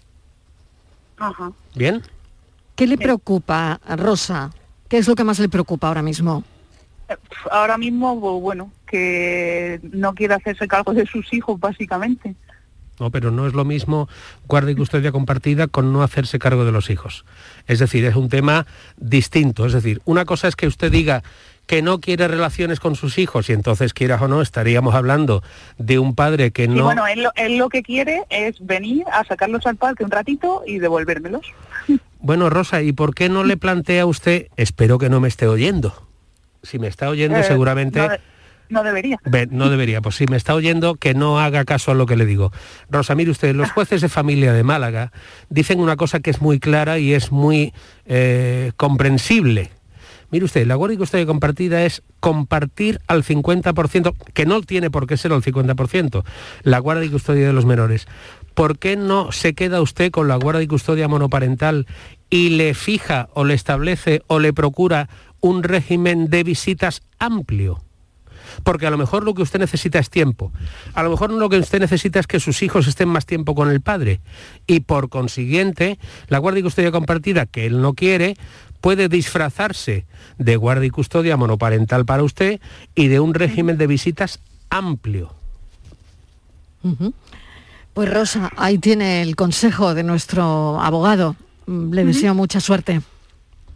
[1.16, 1.51] Ajá.
[1.74, 2.03] ¿Bien?
[2.76, 4.51] ¿Qué le preocupa, Rosa?
[4.88, 6.45] ¿Qué es lo que más le preocupa ahora mismo?
[7.51, 12.34] Ahora mismo, pues, bueno, que no quiere hacerse cargo de sus hijos, básicamente.
[13.01, 14.07] No, pero no es lo mismo
[14.47, 17.24] guardia y custodia compartida con no hacerse cargo de los hijos.
[17.66, 18.66] Es decir, es un tema
[18.99, 19.64] distinto.
[19.64, 21.22] Es decir, una cosa es que usted diga
[21.67, 25.43] que no quiere relaciones con sus hijos y entonces quieras o no estaríamos hablando
[25.79, 26.77] de un padre que no...
[26.77, 30.11] Y bueno, él, lo- él lo que quiere es venir a sacarlos al parque un
[30.11, 31.43] ratito y devolvérmelos.
[32.25, 36.07] Bueno, Rosa, ¿y por qué no le plantea usted, espero que no me esté oyendo?
[36.63, 37.99] Si me está oyendo, Eh, seguramente...
[38.01, 38.21] No, de-
[38.69, 39.19] no debería.
[39.25, 42.17] Ve, no debería, pues si me está oyendo, que no haga caso a lo que
[42.17, 42.53] le digo.
[42.89, 45.11] Rosa, mire usted, los jueces de familia de Málaga
[45.51, 47.73] dicen una cosa que es muy clara y es muy
[48.07, 49.71] eh, comprensible.
[50.33, 55.07] Mire usted, la guardia y custodia compartida es compartir al 50%, que no tiene por
[55.07, 56.24] qué ser al 50%,
[56.62, 58.07] la guardia y custodia de los menores.
[58.55, 61.87] ¿Por qué no se queda usted con la guardia y custodia monoparental
[62.30, 65.11] y le fija o le establece o le procura
[65.41, 67.83] un régimen de visitas amplio?
[68.64, 70.53] porque a lo mejor lo que usted necesita es tiempo.
[70.95, 73.70] A lo mejor lo que usted necesita es que sus hijos estén más tiempo con
[73.70, 74.20] el padre.
[74.66, 78.37] Y por consiguiente, la guardia y custodia compartida, que él no quiere,
[78.83, 80.05] puede disfrazarse
[80.37, 82.61] de guardia y custodia monoparental para usted
[82.95, 85.33] y de un régimen de visitas amplio.
[87.95, 91.37] Pues Rosa, ahí tiene el consejo de nuestro abogado.
[91.66, 93.01] Mm, Le deseo mucha suerte.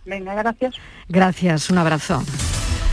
[0.05, 0.75] Venga, gracias.
[1.09, 2.23] Gracias, un abrazo.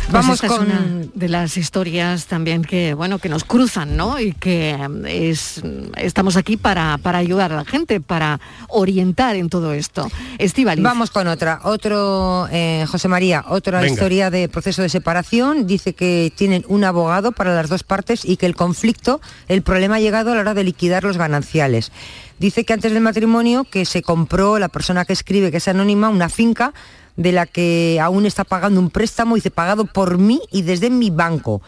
[0.10, 4.20] Pues Vamos esta con- una de las historias también que bueno que nos cruzan, ¿no?
[4.20, 5.62] Y que mm, es
[5.98, 8.40] estamos aquí para, para ayudar a la gente, para
[8.70, 10.12] orientar en todo esto.
[10.38, 10.84] Estivaliz.
[10.84, 13.92] Vamos con otra, otro, eh, José María, otra Venga.
[13.94, 15.66] historia de proceso de separación.
[15.66, 19.96] Dice que tienen un abogado para las dos partes y que el conflicto, el problema
[19.96, 21.92] ha llegado a la hora de liquidar los gananciales.
[22.40, 26.10] Dice que antes del matrimonio que se compró la persona que escribe, que es anónima,
[26.10, 26.74] una finca
[27.16, 31.10] de la que aún está pagando un préstamo, dice, pagado por mí y desde mi
[31.10, 31.62] banco.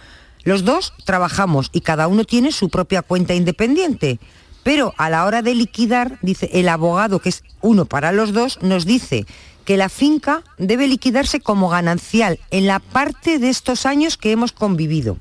[0.43, 4.20] Los dos trabajamos y cada uno tiene su propia cuenta independiente.
[4.64, 8.60] Pero a la hora de liquidar, dice el abogado, que es uno para los dos,
[8.62, 9.26] nos dice
[9.64, 14.52] que la finca debe liquidarse como ganancial en la parte de estos años que hemos
[14.52, 15.18] convivido.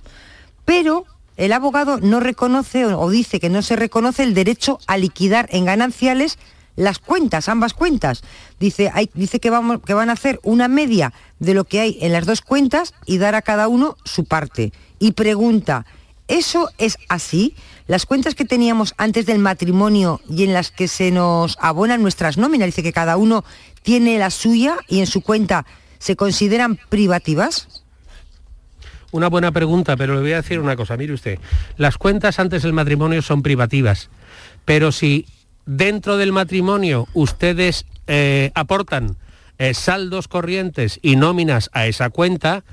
[0.65, 1.07] Pero
[1.37, 5.65] el abogado no reconoce o dice que no se reconoce el derecho a liquidar en
[5.65, 6.39] gananciales
[6.77, 8.23] las cuentas, ambas cuentas.
[8.59, 12.13] Dice, dice que, vamos, que van a hacer una media de lo que hay en
[12.13, 14.73] las dos cuentas y dar a cada uno su parte.
[14.99, 15.87] Y pregunta,
[16.29, 17.55] ¿eso es así?
[17.87, 22.39] Las cuentas que teníamos antes del matrimonio y en las que se nos abonan nuestras
[22.39, 23.45] nóminas, dice que cada uno
[23.83, 25.67] tiene la suya y en su cuenta
[25.99, 27.83] se consideran privativas.
[29.13, 30.97] Una buena pregunta, pero le voy a decir una cosa.
[30.97, 31.39] Mire usted,
[31.77, 34.09] las cuentas antes del matrimonio son privativas,
[34.65, 35.27] pero si
[35.67, 39.17] dentro del matrimonio ustedes eh, aportan
[39.59, 42.65] eh, saldos corrientes y nóminas a esa cuenta,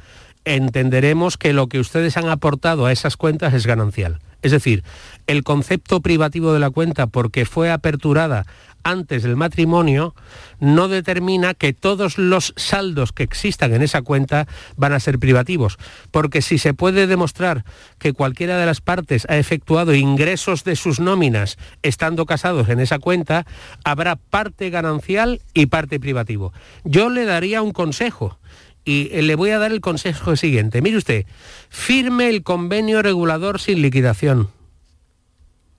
[0.45, 4.19] entenderemos que lo que ustedes han aportado a esas cuentas es ganancial.
[4.41, 4.83] Es decir,
[5.27, 8.45] el concepto privativo de la cuenta, porque fue aperturada
[8.83, 10.15] antes del matrimonio,
[10.59, 15.77] no determina que todos los saldos que existan en esa cuenta van a ser privativos.
[16.11, 17.63] Porque si se puede demostrar
[17.99, 22.99] que cualquiera de las partes ha efectuado ingresos de sus nóminas estando casados en esa
[22.99, 23.45] cuenta,
[23.83, 26.53] habrá parte ganancial y parte privativo.
[26.83, 28.39] Yo le daría un consejo.
[28.83, 30.81] Y eh, le voy a dar el consejo siguiente.
[30.81, 31.25] Mire usted,
[31.69, 34.49] firme el convenio regulador sin liquidación.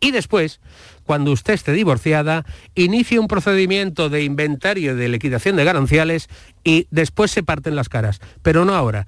[0.01, 0.61] Y después,
[1.05, 2.45] cuando usted esté divorciada,
[2.75, 6.29] inicie un procedimiento de inventario de liquidación de gananciales
[6.65, 8.21] y después se parten las caras.
[8.43, 9.07] Pero no ahora.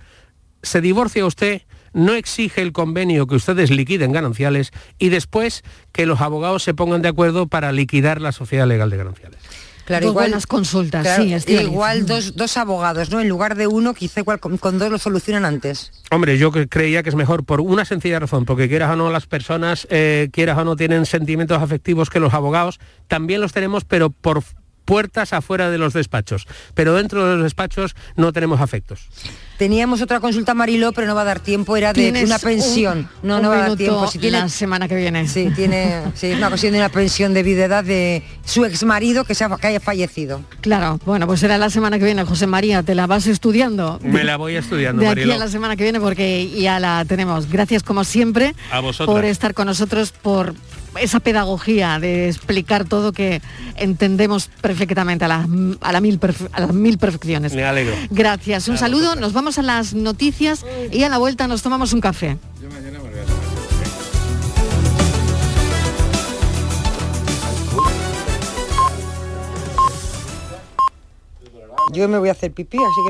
[0.63, 6.21] Se divorcia usted, no exige el convenio que ustedes liquiden gananciales y después que los
[6.21, 9.41] abogados se pongan de acuerdo para liquidar la sociedad legal de gananciales.
[9.87, 11.69] Dos buenas consultas, claro, sí, Estíbaliz.
[11.69, 13.21] igual dos, dos abogados, ¿no?
[13.21, 15.93] En lugar de uno, quizá igual con, con dos lo solucionan antes.
[16.11, 19.11] Hombre, yo cre- creía que es mejor por una sencilla razón, porque quieras o no
[19.11, 23.85] las personas, eh, quieras o no tienen sentimientos afectivos que los abogados, también los tenemos,
[23.85, 24.43] pero por
[24.85, 26.47] puertas afuera de los despachos.
[26.75, 29.09] Pero dentro de los despachos no tenemos afectos.
[29.59, 33.09] Teníamos otra consulta Mariló, pero no va a dar tiempo, era de una pensión.
[33.23, 34.07] un- no, un no va a dar tiempo.
[34.09, 35.29] Si tiene, la semana que viene.
[35.29, 39.25] Sí, tiene sí, es una cuestión de una pensión de viudedad de su ex marido
[39.25, 40.41] que, se ha, que haya fallecido.
[40.61, 44.01] Claro, bueno, pues será la semana que viene, José María, te la vas estudiando.
[44.03, 47.49] Me la voy estudiando, de aquí a la semana que viene porque ya la tenemos.
[47.49, 49.15] Gracias como siempre A vosotras.
[49.15, 50.55] por estar con nosotros, por
[51.01, 53.43] esa pedagogía de explicar todo que
[53.77, 55.47] entendemos perfectamente a las,
[55.81, 57.55] a la mil, perfe- a las mil perfecciones.
[57.55, 57.95] Me alegro.
[58.11, 62.01] Gracias, un saludo, nos vamos a las noticias y a la vuelta nos tomamos un
[62.01, 62.37] café.
[71.93, 73.03] Yo me voy a hacer pipí, así que